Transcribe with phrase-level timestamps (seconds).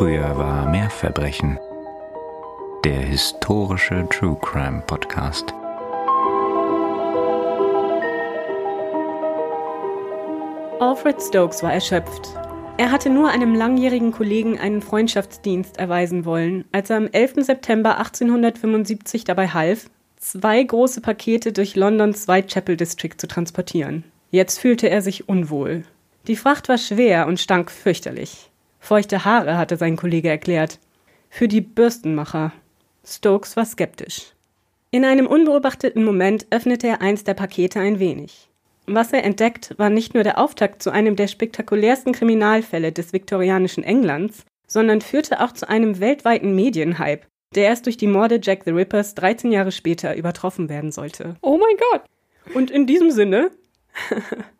[0.00, 1.58] Früher war mehr Verbrechen.
[2.86, 5.52] Der historische True Crime Podcast.
[10.80, 12.30] Alfred Stokes war erschöpft.
[12.78, 17.44] Er hatte nur einem langjährigen Kollegen einen Freundschaftsdienst erweisen wollen, als er am 11.
[17.44, 24.04] September 1875 dabei half, zwei große Pakete durch Londons Whitechapel District zu transportieren.
[24.30, 25.82] Jetzt fühlte er sich unwohl.
[26.26, 28.49] Die Fracht war schwer und stank fürchterlich.
[28.80, 30.78] Feuchte Haare, hatte sein Kollege erklärt.
[31.28, 32.52] Für die Bürstenmacher.
[33.04, 34.32] Stokes war skeptisch.
[34.90, 38.48] In einem unbeobachteten Moment öffnete er eins der Pakete ein wenig.
[38.86, 43.84] Was er entdeckt, war nicht nur der Auftakt zu einem der spektakulärsten Kriminalfälle des viktorianischen
[43.84, 48.70] Englands, sondern führte auch zu einem weltweiten Medienhype, der erst durch die Morde Jack the
[48.70, 51.36] Rippers 13 Jahre später übertroffen werden sollte.
[51.42, 52.02] Oh mein Gott!
[52.54, 53.50] Und in diesem Sinne,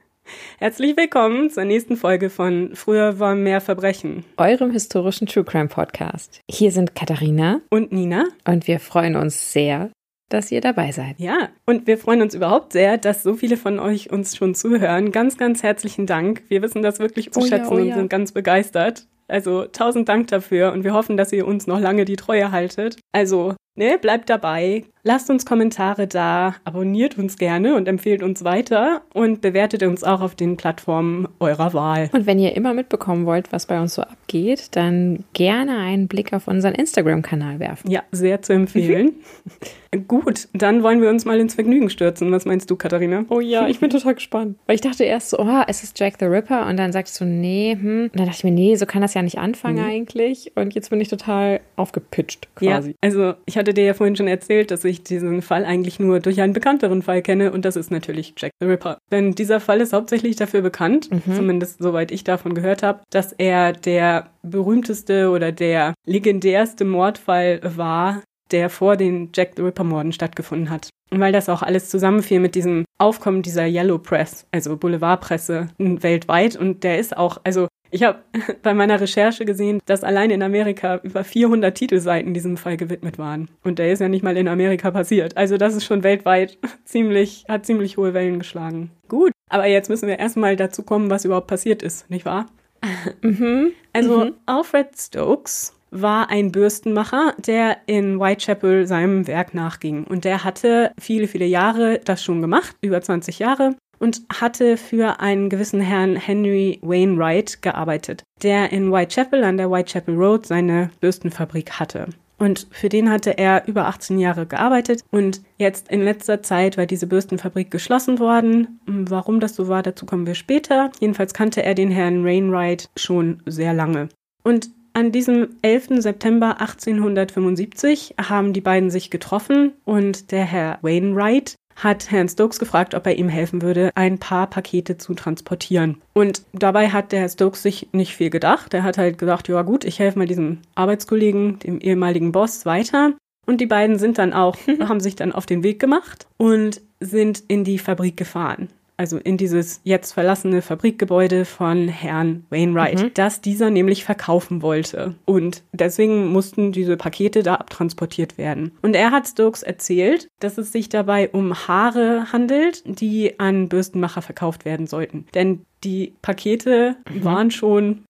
[0.59, 4.25] herzlich willkommen zur nächsten Folge von Früher war mehr Verbrechen.
[4.37, 6.41] Eurem historischen True Crime Podcast.
[6.51, 8.24] Hier sind Katharina Und Nina?
[8.46, 9.90] und wir freuen uns sehr,
[10.29, 11.18] dass ihr dabei seid.
[11.18, 15.13] Ja, und wir freuen uns überhaupt sehr, dass so viele von euch uns schon zuhören.
[15.13, 16.43] Ganz, ganz herzlichen Dank.
[16.49, 17.95] Wir wissen das wirklich zu Oh ja, schätzen oh und ja.
[17.96, 19.07] sind ganz begeistert.
[19.29, 22.96] Also tausend Dank dafür und wir hoffen, dass ihr uns noch lange die Treue haltet.
[23.12, 29.02] Also, ne, bleibt dabei, lasst uns Kommentare da, abonniert uns gerne und empfehlt uns weiter
[29.15, 32.10] und bewertet uns auch auf den Plattformen eurer Wahl.
[32.12, 36.32] Und wenn ihr immer mitbekommen wollt, was bei uns so abgeht, dann gerne einen Blick
[36.32, 37.90] auf unseren Instagram-Kanal werfen.
[37.90, 39.15] Ja, sehr zu empfehlen.
[40.07, 42.30] Gut, dann wollen wir uns mal ins Vergnügen stürzen.
[42.30, 43.24] Was meinst du, Katharina?
[43.29, 44.57] Oh ja, ich bin total gespannt.
[44.66, 46.68] Weil ich dachte erst so, oh, es ist Jack the Ripper.
[46.68, 48.05] Und dann sagst du, nee, hm.
[48.05, 50.52] Und dann dachte ich mir, nee, so kann das ja nicht anfangen eigentlich.
[50.55, 52.90] Und jetzt bin ich total aufgepitcht quasi.
[52.90, 56.21] Ja, also ich hatte dir ja vorhin schon erzählt, dass ich diesen Fall eigentlich nur
[56.21, 58.99] durch einen bekannteren Fall kenne und das ist natürlich Jack the Ripper.
[59.13, 63.73] Denn dieser Fall ist hauptsächlich dafür bekannt, zumindest soweit ich davon gehört habe, dass er
[63.73, 70.71] der berühmteste oder der legendärste Mordfall war, der vor den Jack the Ripper Morden stattgefunden
[70.71, 70.89] hat.
[71.11, 76.57] Und weil das auch alles zusammenfiel mit diesem Aufkommen dieser Yellow Press, also Boulevardpresse weltweit
[76.57, 78.21] und der ist auch, also ich habe
[78.62, 83.49] bei meiner Recherche gesehen, dass allein in Amerika über 400 Titelseiten diesem Fall gewidmet waren.
[83.65, 85.37] Und der ist ja nicht mal in Amerika passiert.
[85.37, 88.91] Also das ist schon weltweit ziemlich, hat ziemlich hohe Wellen geschlagen.
[89.09, 92.47] Gut, aber jetzt müssen wir erstmal dazu kommen, was überhaupt passiert ist, nicht wahr?
[93.93, 100.05] Also Alfred Stokes war ein Bürstenmacher, der in Whitechapel seinem Werk nachging.
[100.05, 105.21] Und der hatte viele, viele Jahre das schon gemacht, über 20 Jahre, und hatte für
[105.21, 111.78] einen gewissen Herrn Henry Wainwright gearbeitet, der in Whitechapel an der Whitechapel Road seine Bürstenfabrik
[111.78, 112.06] hatte.
[112.39, 116.87] Und für den hatte er über 18 Jahre gearbeitet und jetzt in letzter Zeit war
[116.87, 118.81] diese Bürstenfabrik geschlossen worden.
[118.87, 120.91] Warum das so war, dazu kommen wir später.
[121.00, 124.09] Jedenfalls kannte er den Herrn Wainwright schon sehr lange.
[124.43, 126.00] Und an diesem 11.
[126.00, 132.95] September 1875 haben die beiden sich getroffen und der Herr Wainwright hat Herrn Stokes gefragt,
[132.95, 136.01] ob er ihm helfen würde, ein paar Pakete zu transportieren.
[136.13, 138.75] Und dabei hat der Herr Stokes sich nicht viel gedacht.
[138.75, 143.15] Er hat halt gesagt, ja gut, ich helfe mal diesem Arbeitskollegen, dem ehemaligen Boss, weiter.
[143.47, 147.43] Und die beiden sind dann auch, haben sich dann auf den Weg gemacht und sind
[147.49, 148.69] in die Fabrik gefahren.
[149.00, 155.15] Also in dieses jetzt verlassene Fabrikgebäude von Herrn Wainwright, das dieser nämlich verkaufen wollte.
[155.25, 158.72] Und deswegen mussten diese Pakete da abtransportiert werden.
[158.83, 164.21] Und er hat Stokes erzählt, dass es sich dabei um Haare handelt, die an Bürstenmacher
[164.21, 165.25] verkauft werden sollten.
[165.33, 168.05] Denn die Pakete waren schon,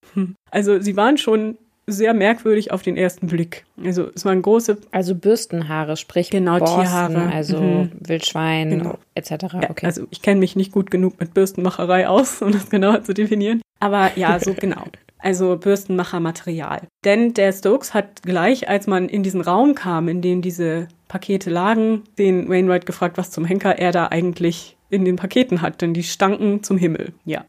[0.51, 1.57] also sie waren schon
[1.93, 3.65] sehr merkwürdig auf den ersten Blick.
[3.83, 7.33] Also es waren große Also Bürstenhaare, sprich Genau, Borsten, Tierhaare.
[7.33, 7.91] also Mhm.
[8.01, 8.99] Wildschwein Genau.
[9.15, 9.31] etc.
[9.63, 9.87] Ja, Okay.
[9.87, 13.61] Also ich kenne mich nicht gut genug mit Bürstenmacherei aus, um das genauer zu definieren.
[13.81, 14.85] Aber ja, so genau.
[15.19, 16.83] Also Bürstenmachermaterial.
[17.05, 21.51] Denn der Stokes hat gleich, als man in diesen Raum kam, in dem diese Pakete
[21.51, 25.95] lagen, den Wainwright gefragt, was zum Henker er da eigentlich in den Paketen hat, denn
[25.95, 27.13] die stanken zum Himmel.
[27.25, 27.45] Ja.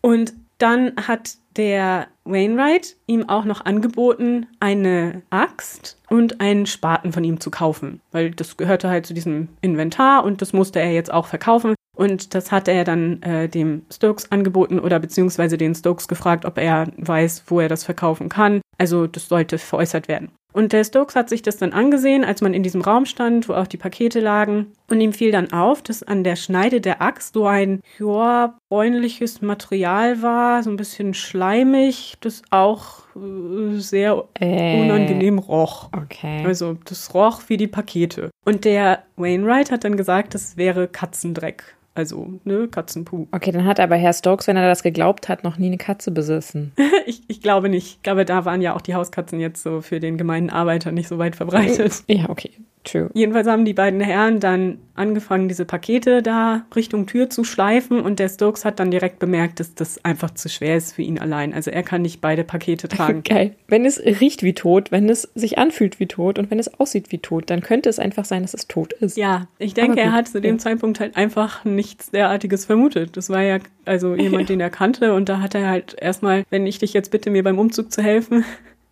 [0.00, 7.22] Und dann hat der Wainwright ihm auch noch angeboten, eine Axt und einen Spaten von
[7.22, 11.12] ihm zu kaufen, weil das gehörte halt zu diesem Inventar und das musste er jetzt
[11.12, 11.74] auch verkaufen.
[11.96, 16.58] Und das hat er dann äh, dem Stokes angeboten oder beziehungsweise den Stokes gefragt, ob
[16.58, 18.60] er weiß, wo er das verkaufen kann.
[18.78, 20.32] Also das sollte veräußert werden.
[20.54, 23.52] Und der Stokes hat sich das dann angesehen, als man in diesem Raum stand, wo
[23.54, 24.68] auch die Pakete lagen.
[24.88, 29.42] Und ihm fiel dann auf, dass an der Schneide der Axt so ein, ja, bräunliches
[29.42, 34.80] Material war, so ein bisschen schleimig, das auch äh, sehr Äh.
[34.82, 35.88] unangenehm roch.
[35.92, 36.44] okay.
[36.46, 38.30] Also das roch wie die Pakete.
[38.44, 41.73] Und der Wainwright hat dann gesagt, das wäre Katzendreck.
[41.94, 43.26] Also, ne, Katzenpuh.
[43.32, 46.10] Okay, dann hat aber Herr Stokes, wenn er das geglaubt hat, noch nie eine Katze
[46.10, 46.72] besessen.
[47.06, 47.96] ich, ich glaube nicht.
[47.96, 51.08] Ich glaube, da waren ja auch die Hauskatzen jetzt so für den gemeinen Arbeiter nicht
[51.08, 52.02] so weit verbreitet.
[52.08, 52.50] Ja, okay.
[52.84, 53.10] True.
[53.14, 58.18] Jedenfalls haben die beiden Herren dann angefangen, diese Pakete da Richtung Tür zu schleifen und
[58.18, 61.52] der Stokes hat dann direkt bemerkt, dass das einfach zu schwer ist für ihn allein.
[61.52, 63.22] Also er kann nicht beide Pakete tragen.
[63.24, 63.56] Geil.
[63.66, 67.10] Wenn es riecht wie tot, wenn es sich anfühlt wie tot und wenn es aussieht
[67.10, 69.16] wie tot, dann könnte es einfach sein, dass es tot ist.
[69.16, 70.58] Ja, ich denke, er hat zu dem ja.
[70.58, 73.16] Zeitpunkt halt einfach nichts derartiges vermutet.
[73.16, 74.54] Das war ja also jemand, ja.
[74.54, 77.42] den er kannte und da hat er halt erstmal, wenn ich dich jetzt bitte, mir
[77.42, 78.44] beim Umzug zu helfen,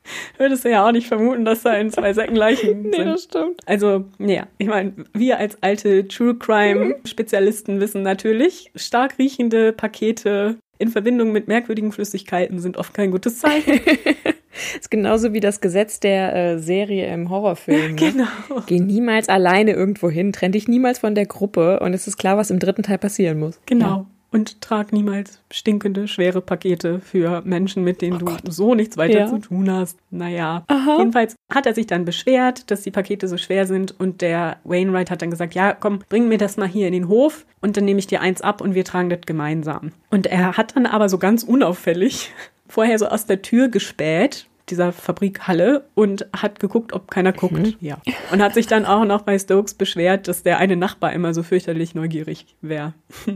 [0.38, 3.06] würdest du ja auch nicht vermuten, dass da in zwei Säcken Leichen nee, sind.
[3.06, 3.60] das stimmt.
[3.66, 10.56] Also, ja, ich meine, wir als alte True Crime Spezialisten wissen natürlich, stark riechende Pakete
[10.78, 13.80] in Verbindung mit merkwürdigen Flüssigkeiten sind oft kein gutes Zeichen.
[14.78, 17.94] ist genauso wie das Gesetz der äh, Serie im Horrorfilm.
[17.94, 17.96] Ne?
[17.96, 18.62] Genau.
[18.66, 22.36] Geh niemals alleine irgendwo hin, trenn dich niemals von der Gruppe und es ist klar,
[22.36, 23.60] was im dritten Teil passieren muss.
[23.66, 23.86] Genau.
[23.86, 28.40] Ja und trag niemals stinkende, schwere Pakete für Menschen, mit denen oh du Gott.
[28.48, 29.26] so nichts weiter ja.
[29.28, 29.98] zu tun hast.
[30.10, 30.64] Naja.
[30.66, 30.96] Aha.
[30.98, 35.10] Jedenfalls hat er sich dann beschwert, dass die Pakete so schwer sind und der Wainwright
[35.10, 37.84] hat dann gesagt, ja, komm, bring mir das mal hier in den Hof und dann
[37.84, 39.92] nehme ich dir eins ab und wir tragen das gemeinsam.
[40.10, 42.32] Und er hat dann aber so ganz unauffällig
[42.66, 47.52] vorher so aus der Tür gespäht dieser Fabrikhalle und hat geguckt, ob keiner guckt.
[47.52, 47.74] Mhm.
[47.80, 47.98] Ja.
[48.30, 51.42] Und hat sich dann auch noch bei Stokes beschwert, dass der eine Nachbar immer so
[51.42, 52.94] fürchterlich neugierig wäre.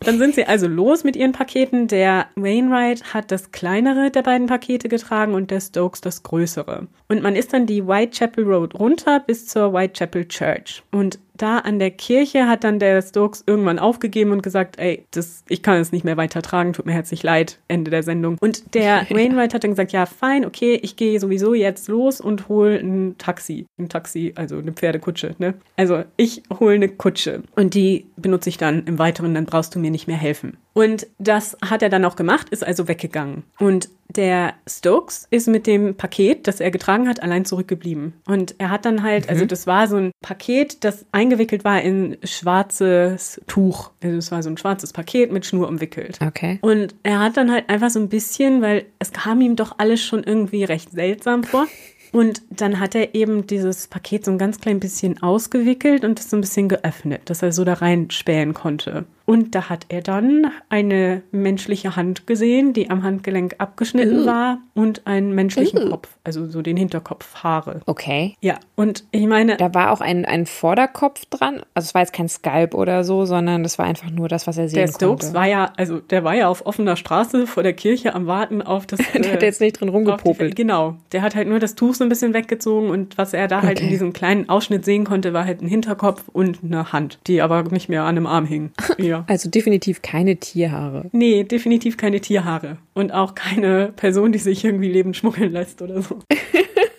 [0.00, 1.88] dann sind sie also los mit ihren Paketen.
[1.88, 6.88] Der Wainwright hat das kleinere der beiden Pakete getragen und der Stokes das größere.
[7.08, 10.82] Und man ist dann die Whitechapel Road runter bis zur Whitechapel Church.
[10.90, 15.44] Und da an der Kirche hat dann der Stokes irgendwann aufgegeben und gesagt, ey, das,
[15.48, 18.38] ich kann es nicht mehr weitertragen, tut mir herzlich leid, Ende der Sendung.
[18.40, 22.48] Und der Wainwright hat dann gesagt, ja, fein, okay, ich gehe sowieso jetzt los und
[22.48, 23.66] hole ein Taxi.
[23.78, 25.54] Ein Taxi, also eine Pferdekutsche, ne?
[25.76, 29.78] Also ich hole eine Kutsche und die benutze ich dann im Weiteren, dann brauchst du
[29.78, 30.56] mir nicht mehr helfen.
[30.74, 33.44] Und das hat er dann auch gemacht, ist also weggegangen.
[33.58, 38.12] Und der Stokes ist mit dem Paket, das er getragen hat, allein zurückgeblieben.
[38.26, 39.44] Und er hat dann halt, also mhm.
[39.44, 43.90] also das war so ein Paket, das eingewickelt war in schwarzes Tuch.
[44.02, 46.18] Also es war so ein schwarzes Paket mit Schnur umwickelt.
[46.20, 46.58] Okay.
[46.60, 50.02] Und er hat dann halt einfach so ein bisschen, weil es kam ihm doch alles
[50.02, 51.66] schon irgendwie recht seltsam vor.
[52.14, 56.30] Und dann hat er eben dieses Paket so ein ganz klein bisschen ausgewickelt und es
[56.30, 59.04] so ein bisschen geöffnet, dass er so da reinspähen konnte.
[59.26, 64.26] Und da hat er dann eine menschliche Hand gesehen, die am Handgelenk abgeschnitten uh.
[64.26, 65.90] war und einen menschlichen uh.
[65.90, 67.80] Kopf, also so den Hinterkopfhaare.
[67.86, 68.34] Okay.
[68.40, 69.56] Ja, und ich meine.
[69.56, 71.62] Da war auch ein, ein Vorderkopf dran.
[71.72, 74.58] Also es war jetzt kein Skalp oder so, sondern das war einfach nur das, was
[74.58, 74.98] er sehen der konnte.
[74.98, 78.26] Der Stokes war ja, also der war ja auf offener Straße vor der Kirche am
[78.26, 79.00] Warten auf das.
[79.14, 80.52] der hat jetzt nicht drin rumgepopelt.
[80.52, 80.96] Die, genau.
[81.12, 83.68] Der hat halt nur das Tuch so ein bisschen weggezogen und was er da okay.
[83.68, 87.40] halt in diesem kleinen Ausschnitt sehen konnte, war halt ein Hinterkopf und eine Hand, die
[87.40, 88.72] aber nicht mehr an einem Arm hing.
[88.98, 89.13] Ja.
[89.14, 89.24] Ja.
[89.28, 91.08] Also definitiv keine Tierhaare.
[91.12, 92.78] Nee, definitiv keine Tierhaare.
[92.94, 96.18] Und auch keine Person, die sich irgendwie lebend schmuggeln lässt oder so.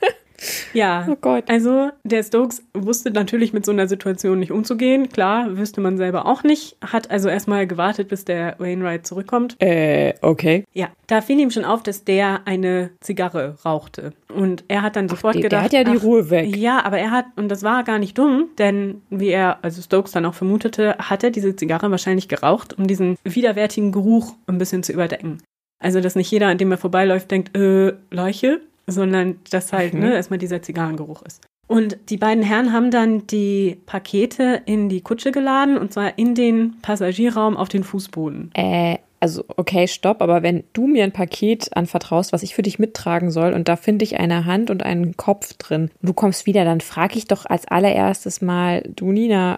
[0.75, 1.45] Ja, oh Gott.
[1.47, 5.09] also der Stokes wusste natürlich mit so einer Situation nicht umzugehen.
[5.09, 6.77] Klar, wüsste man selber auch nicht.
[6.81, 9.55] Hat also erstmal gewartet, bis der Wainwright zurückkommt.
[9.59, 10.65] Äh, okay.
[10.73, 14.13] Ja, da fiel ihm schon auf, dass der eine Zigarre rauchte.
[14.33, 15.51] Und er hat dann sofort ach, gedacht.
[15.51, 16.55] Der hat ja die ach, Ruhe weg.
[16.55, 20.11] Ja, aber er hat, und das war gar nicht dumm, denn wie er, also Stokes
[20.11, 24.83] dann auch vermutete, hat er diese Zigarre wahrscheinlich geraucht, um diesen widerwärtigen Geruch ein bisschen
[24.83, 25.41] zu überdecken.
[25.79, 30.01] Also, dass nicht jeder, an dem er vorbeiläuft, denkt, äh, Leiche, sondern dass halt mhm.
[30.01, 31.41] ne, erstmal dieser Zigarrengeruch ist.
[31.67, 36.35] Und die beiden Herren haben dann die Pakete in die Kutsche geladen und zwar in
[36.35, 38.51] den Passagierraum auf den Fußboden.
[38.53, 42.77] Äh, also okay, stopp, aber wenn du mir ein Paket anvertraust, was ich für dich
[42.77, 46.63] mittragen soll und da finde ich eine Hand und einen Kopf drin, du kommst wieder,
[46.63, 49.57] dann frage ich doch als allererstes mal, du Nina,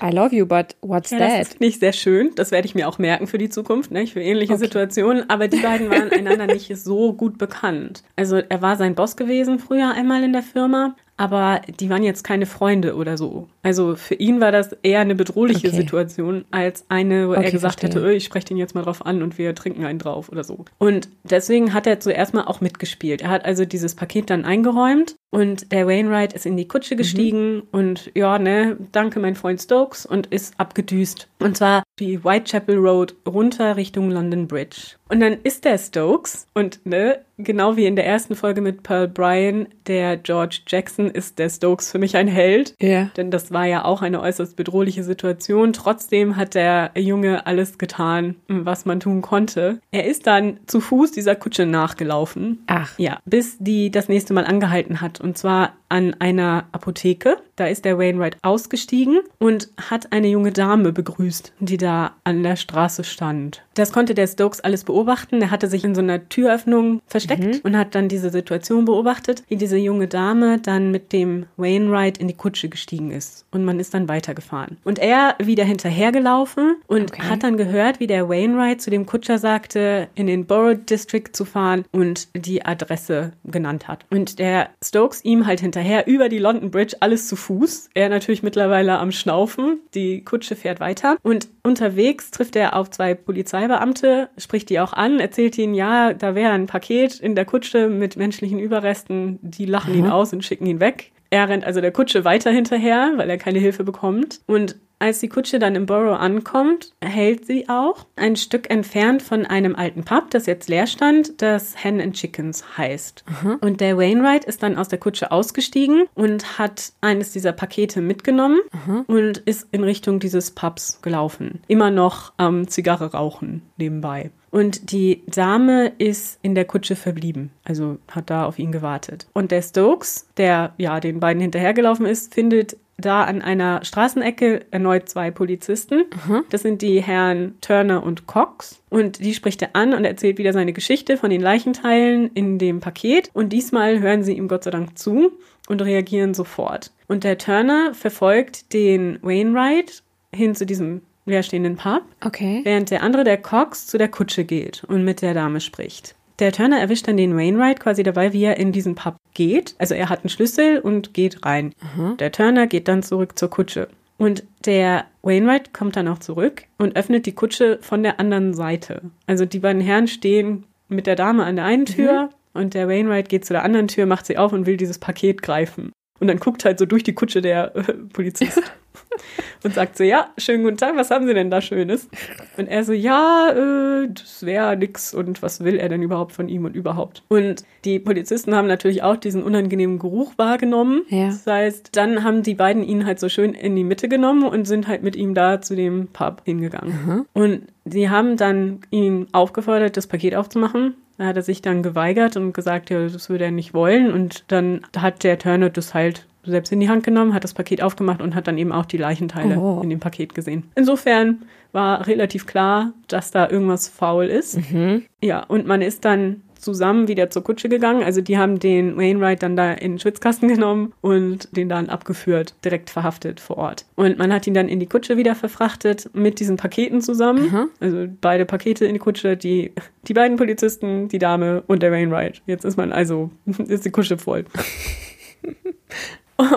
[0.00, 1.40] I love you, but what's ja, that?
[1.40, 4.06] Das ist nicht sehr schön, das werde ich mir auch merken für die Zukunft, ne?
[4.06, 4.62] für ähnliche okay.
[4.66, 8.04] Situationen, aber die beiden waren einander nicht so gut bekannt.
[8.14, 12.24] Also er war sein Boss gewesen früher einmal in der Firma, aber die waren jetzt
[12.24, 13.46] keine Freunde oder so.
[13.62, 15.76] Also für ihn war das eher eine bedrohliche okay.
[15.76, 18.02] Situation als eine, wo okay, er gesagt verstehe.
[18.02, 20.64] hätte, ich spreche den jetzt mal drauf an und wir trinken einen drauf oder so.
[20.78, 23.20] Und deswegen hat er zuerst mal auch mitgespielt.
[23.20, 26.98] Er hat also dieses Paket dann eingeräumt und der Wainwright ist in die Kutsche mhm.
[26.98, 27.62] gestiegen mhm.
[27.72, 31.28] und ja, ne, danke mein Freund Stokes und ist abgedüst.
[31.38, 34.96] Und zwar die Whitechapel Road runter Richtung London Bridge.
[35.08, 39.08] Und dann ist der Stokes und ne, genau wie in der ersten Folge mit Pearl
[39.08, 42.74] Bryan, der George Jackson ist der Stokes für mich ein Held.
[42.80, 42.88] Ja.
[42.88, 43.10] Yeah.
[43.16, 45.72] Denn das war ja auch eine äußerst bedrohliche Situation.
[45.72, 49.80] Trotzdem hat der Junge alles getan, was man tun konnte.
[49.90, 52.62] Er ist dann zu Fuß dieser Kutsche nachgelaufen.
[52.66, 52.96] Ach.
[52.98, 55.19] Ja, bis die das nächste Mal angehalten hat.
[55.20, 57.36] Und zwar an einer Apotheke.
[57.56, 62.56] Da ist der Wainwright ausgestiegen und hat eine junge Dame begrüßt, die da an der
[62.56, 63.62] Straße stand.
[63.74, 65.42] Das konnte der Stokes alles beobachten.
[65.42, 67.60] Er hatte sich in so einer Türöffnung versteckt mhm.
[67.62, 72.28] und hat dann diese Situation beobachtet, wie diese junge Dame dann mit dem Wainwright in
[72.28, 73.44] die Kutsche gestiegen ist.
[73.50, 74.78] Und man ist dann weitergefahren.
[74.84, 77.22] Und er wieder hinterhergelaufen und okay.
[77.22, 81.44] hat dann gehört, wie der Wainwright zu dem Kutscher sagte, in den Borough District zu
[81.44, 84.06] fahren und die Adresse genannt hat.
[84.10, 87.90] Und der Stokes ihm halt hinterher über die London Bridge alles zu Fuß.
[87.94, 89.80] Er natürlich mittlerweile am Schnaufen.
[89.94, 91.16] Die Kutsche fährt weiter.
[91.22, 96.34] Und unterwegs trifft er auf zwei Polizeibeamte, spricht die auch an, erzählt ihnen, ja, da
[96.34, 99.38] wäre ein Paket in der Kutsche mit menschlichen Überresten.
[99.42, 100.00] Die lachen mhm.
[100.00, 101.12] ihn aus und schicken ihn weg.
[101.30, 104.40] Er rennt also der Kutsche weiter hinterher, weil er keine Hilfe bekommt.
[104.46, 109.46] Und als die Kutsche dann im Borough ankommt, hält sie auch ein Stück entfernt von
[109.46, 113.24] einem alten Pub, das jetzt leer stand, das Hen and Chickens heißt.
[113.42, 113.56] Mhm.
[113.62, 118.60] Und der Wainwright ist dann aus der Kutsche ausgestiegen und hat eines dieser Pakete mitgenommen
[118.86, 119.00] mhm.
[119.06, 121.62] und ist in Richtung dieses Pubs gelaufen.
[121.66, 124.30] Immer noch am ähm, Zigarre rauchen nebenbei.
[124.50, 129.28] Und die Dame ist in der Kutsche verblieben, also hat da auf ihn gewartet.
[129.32, 135.08] Und der Stokes, der ja den beiden hinterhergelaufen ist, findet da an einer Straßenecke erneut
[135.08, 136.04] zwei Polizisten.
[136.26, 136.44] Mhm.
[136.50, 138.82] Das sind die Herren Turner und Cox.
[138.90, 142.80] Und die spricht er an und erzählt wieder seine Geschichte von den Leichenteilen in dem
[142.80, 143.30] Paket.
[143.32, 145.32] Und diesmal hören sie ihm Gott sei Dank zu
[145.68, 146.92] und reagieren sofort.
[147.08, 150.02] Und der Turner verfolgt den Wainwright
[150.32, 152.02] hin zu diesem leerstehenden Pub.
[152.24, 152.60] Okay.
[152.64, 156.14] Während der andere, der Cox, zu der Kutsche geht und mit der Dame spricht.
[156.40, 159.74] Der Turner erwischt dann den Wainwright quasi dabei, wie er in diesen Pub geht.
[159.78, 161.74] Also er hat einen Schlüssel und geht rein.
[161.96, 162.16] Mhm.
[162.16, 163.88] Der Turner geht dann zurück zur Kutsche.
[164.16, 169.02] Und der Wainwright kommt dann auch zurück und öffnet die Kutsche von der anderen Seite.
[169.26, 172.28] Also die beiden Herren stehen mit der Dame an der einen Tür mhm.
[172.60, 175.42] und der Wainwright geht zu der anderen Tür, macht sie auf und will dieses Paket
[175.42, 175.92] greifen.
[176.20, 177.82] Und dann guckt halt so durch die Kutsche der äh,
[178.12, 178.62] Polizist
[179.64, 182.08] und sagt so, ja, schönen guten Tag, was haben Sie denn da Schönes?
[182.56, 186.48] Und er so, ja, äh, das wäre nix und was will er denn überhaupt von
[186.48, 187.22] ihm und überhaupt?
[187.28, 191.02] Und die Polizisten haben natürlich auch diesen unangenehmen Geruch wahrgenommen.
[191.08, 191.26] Ja.
[191.26, 194.66] Das heißt, dann haben die beiden ihn halt so schön in die Mitte genommen und
[194.66, 197.06] sind halt mit ihm da zu dem Pub hingegangen.
[197.06, 197.26] Mhm.
[197.32, 200.94] Und sie haben dann ihn aufgefordert, das Paket aufzumachen.
[201.18, 204.10] Da hat er sich dann geweigert und gesagt, ja, das würde er nicht wollen.
[204.10, 207.82] Und dann hat der Turner das halt selbst in die Hand genommen, hat das Paket
[207.82, 209.80] aufgemacht und hat dann eben auch die Leichenteile oh.
[209.82, 210.64] in dem Paket gesehen.
[210.74, 211.42] Insofern
[211.72, 214.58] war relativ klar, dass da irgendwas faul ist.
[214.72, 215.04] Mhm.
[215.22, 218.02] Ja, und man ist dann zusammen wieder zur Kutsche gegangen.
[218.02, 222.54] Also die haben den Wainwright dann da in den Schwitzkasten genommen und den dann abgeführt,
[222.64, 223.86] direkt verhaftet vor Ort.
[223.96, 227.50] Und man hat ihn dann in die Kutsche wieder verfrachtet mit diesen Paketen zusammen.
[227.50, 227.68] Mhm.
[227.80, 229.72] Also beide Pakete in die Kutsche, die,
[230.06, 232.42] die beiden Polizisten, die Dame und der Wainwright.
[232.46, 233.30] Jetzt ist man also,
[233.68, 234.44] ist die Kutsche voll.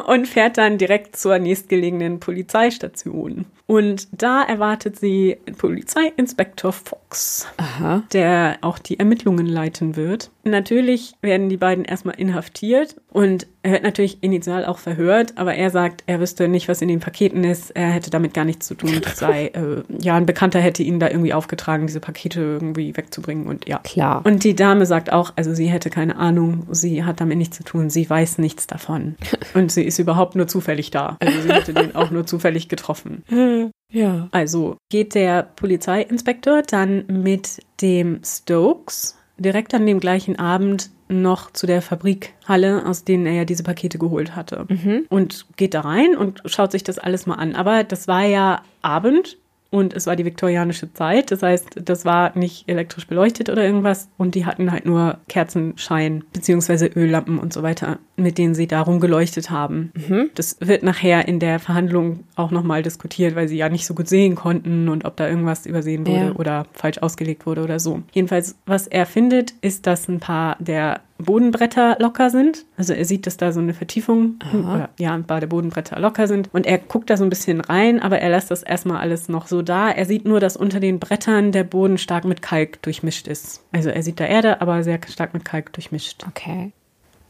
[0.08, 3.46] und fährt dann direkt zur nächstgelegenen Polizeistation.
[3.66, 8.04] Und da erwartet sie Polizeiinspektor Fox, Aha.
[8.12, 10.32] der auch die Ermittlungen leiten wird.
[10.44, 15.70] Natürlich werden die beiden erstmal inhaftiert und er wird natürlich initial auch verhört, aber er
[15.70, 17.72] sagt, er wüsste nicht, was in den Paketen ist.
[17.72, 19.00] Er hätte damit gar nichts zu tun.
[19.02, 23.48] Das sei, äh, ja, ein Bekannter hätte ihn da irgendwie aufgetragen, diese Pakete irgendwie wegzubringen
[23.48, 23.80] und ja.
[23.80, 24.26] Klar.
[24.26, 27.64] Und die Dame sagt auch, also sie hätte keine Ahnung, sie hat damit nichts zu
[27.64, 29.16] tun, sie weiß nichts davon.
[29.54, 31.18] Und sie ist überhaupt nur zufällig da.
[31.20, 33.24] Also sie hätte den auch nur zufällig getroffen.
[33.94, 34.28] Ja.
[34.32, 41.68] Also geht der Polizeiinspektor dann mit dem Stokes direkt an dem gleichen Abend noch zu
[41.68, 44.66] der Fabrikhalle, aus denen er ja diese Pakete geholt hatte.
[44.68, 45.06] Mhm.
[45.10, 47.56] Und geht da rein und schaut sich das alles mal an.
[47.56, 49.38] Aber das war ja Abend
[49.74, 51.32] und es war die viktorianische Zeit.
[51.32, 54.08] Das heißt, das war nicht elektrisch beleuchtet oder irgendwas.
[54.18, 59.00] Und die hatten halt nur Kerzenschein beziehungsweise Öllampen und so weiter, mit denen sie darum
[59.00, 59.92] geleuchtet haben.
[59.96, 60.30] Mhm.
[60.36, 64.08] Das wird nachher in der Verhandlung auch nochmal diskutiert, weil sie ja nicht so gut
[64.08, 66.36] sehen konnten und ob da irgendwas übersehen wurde ja.
[66.36, 68.04] oder falsch ausgelegt wurde oder so.
[68.12, 72.66] Jedenfalls, was er findet, ist, dass ein paar der Bodenbretter locker sind.
[72.78, 76.28] Also er sieht, dass da so eine Vertiefung, oder, ja, ein paar der Bodenbretter locker
[76.28, 76.50] sind.
[76.54, 79.48] Und er guckt da so ein bisschen rein, aber er lässt das erstmal alles noch
[79.48, 79.90] so da.
[79.90, 83.64] Er sieht nur, dass unter den Brettern der Boden stark mit Kalk durchmischt ist.
[83.72, 86.26] Also er sieht da Erde, aber sehr stark mit Kalk durchmischt.
[86.28, 86.72] Okay.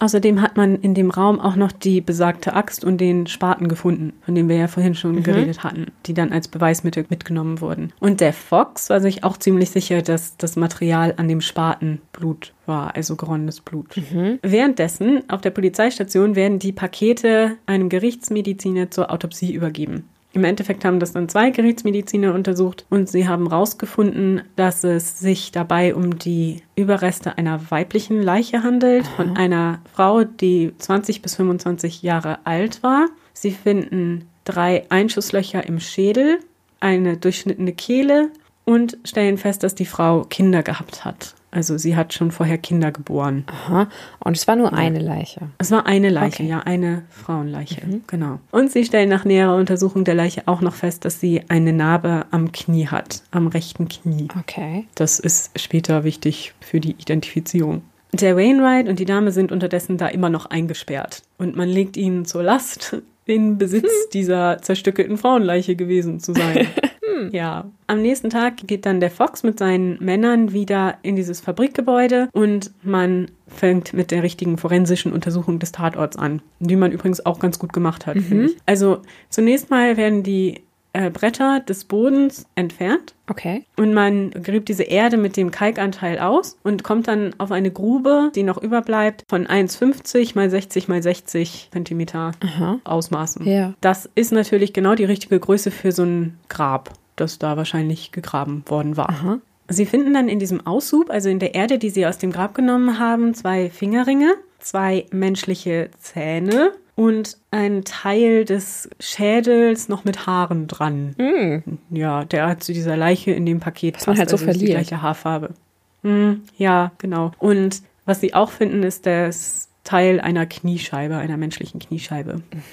[0.03, 4.11] Außerdem hat man in dem Raum auch noch die besagte Axt und den Spaten gefunden,
[4.25, 5.23] von dem wir ja vorhin schon mhm.
[5.23, 7.93] geredet hatten, die dann als Beweismittel mitgenommen wurden.
[8.01, 12.51] Und der Fox war sich auch ziemlich sicher, dass das Material an dem Spaten Blut
[12.65, 13.95] war, also geronnenes Blut.
[13.95, 14.39] Mhm.
[14.41, 20.09] Währenddessen auf der Polizeistation werden die Pakete einem Gerichtsmediziner zur Autopsie übergeben.
[20.33, 25.51] Im Endeffekt haben das dann zwei Gerichtsmediziner untersucht und sie haben herausgefunden, dass es sich
[25.51, 29.15] dabei um die Überreste einer weiblichen Leiche handelt, Aha.
[29.15, 33.09] von einer Frau, die 20 bis 25 Jahre alt war.
[33.33, 36.39] Sie finden drei Einschusslöcher im Schädel,
[36.79, 38.31] eine durchschnittene Kehle
[38.65, 41.35] und stellen fest, dass die Frau Kinder gehabt hat.
[41.53, 43.45] Also sie hat schon vorher Kinder geboren.
[43.45, 43.87] Aha.
[44.19, 44.77] Und es war nur ja.
[44.77, 45.49] eine Leiche.
[45.59, 46.49] Es war eine Leiche, okay.
[46.49, 47.85] ja, eine Frauenleiche.
[47.85, 48.01] Mhm.
[48.07, 48.39] Genau.
[48.49, 52.25] Und sie stellen nach näherer Untersuchung der Leiche auch noch fest, dass sie eine Narbe
[52.31, 54.29] am Knie hat, am rechten Knie.
[54.39, 54.87] Okay.
[54.95, 57.83] Das ist später wichtig für die Identifizierung.
[58.13, 61.21] Der Wainwright und die Dame sind unterdessen da immer noch eingesperrt.
[61.37, 64.09] Und man legt ihnen zur Last, in Besitz hm.
[64.13, 66.67] dieser zerstückelten Frauenleiche gewesen zu sein.
[67.13, 67.29] Hm.
[67.31, 67.65] Ja.
[67.87, 72.71] Am nächsten Tag geht dann der Fox mit seinen Männern wieder in dieses Fabrikgebäude und
[72.81, 77.59] man fängt mit der richtigen forensischen Untersuchung des Tatorts an, die man übrigens auch ganz
[77.59, 78.23] gut gemacht hat, mhm.
[78.23, 78.57] finde ich.
[78.65, 80.61] Also zunächst mal werden die
[80.93, 83.15] äh, Bretter des Bodens entfernt.
[83.27, 83.65] Okay.
[83.77, 88.31] Und man gräbt diese Erde mit dem Kalkanteil aus und kommt dann auf eine Grube,
[88.35, 92.79] die noch überbleibt, von 1,50 mal 60 mal 60 Zentimeter Aha.
[92.83, 93.45] Ausmaßen.
[93.47, 93.73] Ja.
[93.81, 96.91] Das ist natürlich genau die richtige Größe für so ein Grab,
[97.23, 99.09] das da wahrscheinlich gegraben worden war.
[99.09, 99.39] Aha.
[99.69, 102.53] Sie finden dann in diesem Aushub, also in der Erde, die sie aus dem Grab
[102.53, 110.67] genommen haben, zwei Fingerringe, zwei menschliche Zähne, und ein Teil des Schädels noch mit Haaren
[110.67, 111.15] dran.
[111.17, 111.95] Mm.
[111.95, 114.67] Ja, der hat zu dieser Leiche in dem Paket was man halt so also verliert.
[114.67, 115.55] die gleiche Haarfarbe.
[116.03, 117.31] Mm, ja, genau.
[117.39, 122.35] Und was sie auch finden, ist das Teil einer Kniescheibe, einer menschlichen Kniescheibe.
[122.35, 122.63] Mhm.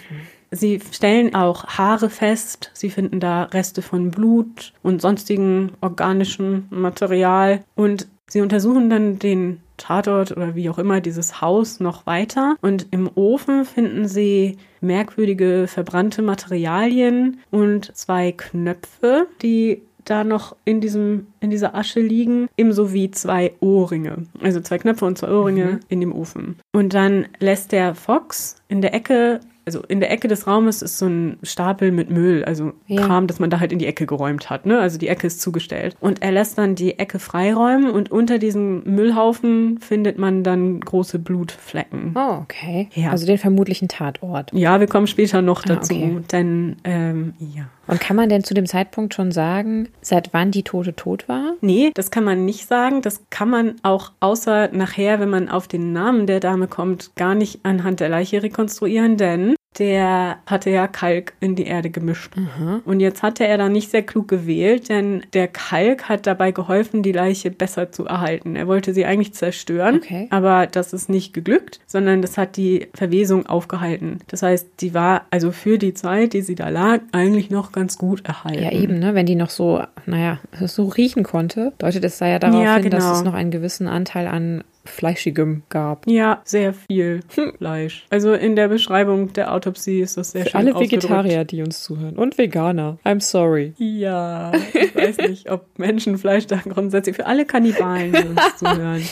[0.50, 2.70] Sie stellen auch Haare fest.
[2.74, 7.62] Sie finden da Reste von Blut und sonstigen organischen Material.
[7.76, 12.56] Und sie untersuchen dann den Tatort oder wie auch immer dieses Haus noch weiter.
[12.60, 20.80] Und im Ofen finden sie merkwürdige verbrannte Materialien und zwei Knöpfe, die da noch in
[20.80, 25.64] diesem in dieser Asche liegen, ebenso wie zwei Ohrringe, also zwei Knöpfe und zwei Ohrringe
[25.64, 25.80] mhm.
[25.88, 26.56] in dem Ofen.
[26.72, 30.98] Und dann lässt der Fox in der Ecke also in der Ecke des Raumes ist
[30.98, 33.06] so ein Stapel mit Müll, also ja.
[33.06, 34.66] Kram, das man da halt in die Ecke geräumt hat.
[34.66, 34.78] Ne?
[34.78, 35.96] Also die Ecke ist zugestellt.
[36.00, 41.18] Und er lässt dann die Ecke freiräumen und unter diesem Müllhaufen findet man dann große
[41.18, 42.12] Blutflecken.
[42.14, 42.88] Oh, okay.
[42.94, 43.10] Ja.
[43.10, 44.52] Also den vermutlichen Tatort.
[44.52, 45.94] Ja, wir kommen später noch ah, dazu.
[45.94, 46.20] Ah, okay.
[46.32, 47.68] Denn, ähm, ja.
[47.90, 51.54] Und kann man denn zu dem Zeitpunkt schon sagen, seit wann die Tote tot war?
[51.60, 53.02] Nee, das kann man nicht sagen.
[53.02, 57.34] Das kann man auch außer nachher, wenn man auf den Namen der Dame kommt, gar
[57.34, 62.36] nicht anhand der Leiche rekonstruieren, denn der hatte ja Kalk in die Erde gemischt.
[62.36, 62.82] Mhm.
[62.84, 67.02] Und jetzt hatte er da nicht sehr klug gewählt, denn der Kalk hat dabei geholfen,
[67.04, 68.56] die Leiche besser zu erhalten.
[68.56, 70.26] Er wollte sie eigentlich zerstören, okay.
[70.30, 74.18] aber das ist nicht geglückt, sondern das hat die Verwesung aufgehalten.
[74.26, 77.96] Das heißt, die war also für die Zeit, die sie da lag, eigentlich noch ganz
[77.96, 78.62] gut erhalten.
[78.62, 79.14] Ja, eben, ne?
[79.14, 82.90] wenn die noch so, naja, so riechen konnte, deutet es sei ja darauf ja, hin,
[82.90, 83.16] dass genau.
[83.16, 86.06] es noch einen gewissen Anteil an Fleischigem gab.
[86.06, 87.52] Ja, sehr viel hm.
[87.58, 88.06] Fleisch.
[88.10, 91.82] Also in der Beschreibung der Autopsie ist das sehr Für schön alle Vegetarier, die uns
[91.82, 92.16] zuhören.
[92.16, 92.98] Und Veganer.
[93.04, 93.74] I'm sorry.
[93.78, 99.02] Ja, ich weiß nicht, ob Menschenfleisch da grundsätzlich für alle Kannibalen, die uns zuhören.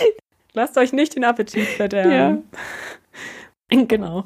[0.54, 2.44] Lasst euch nicht den Appetit verderben.
[3.70, 3.84] Ja.
[3.86, 4.24] Genau.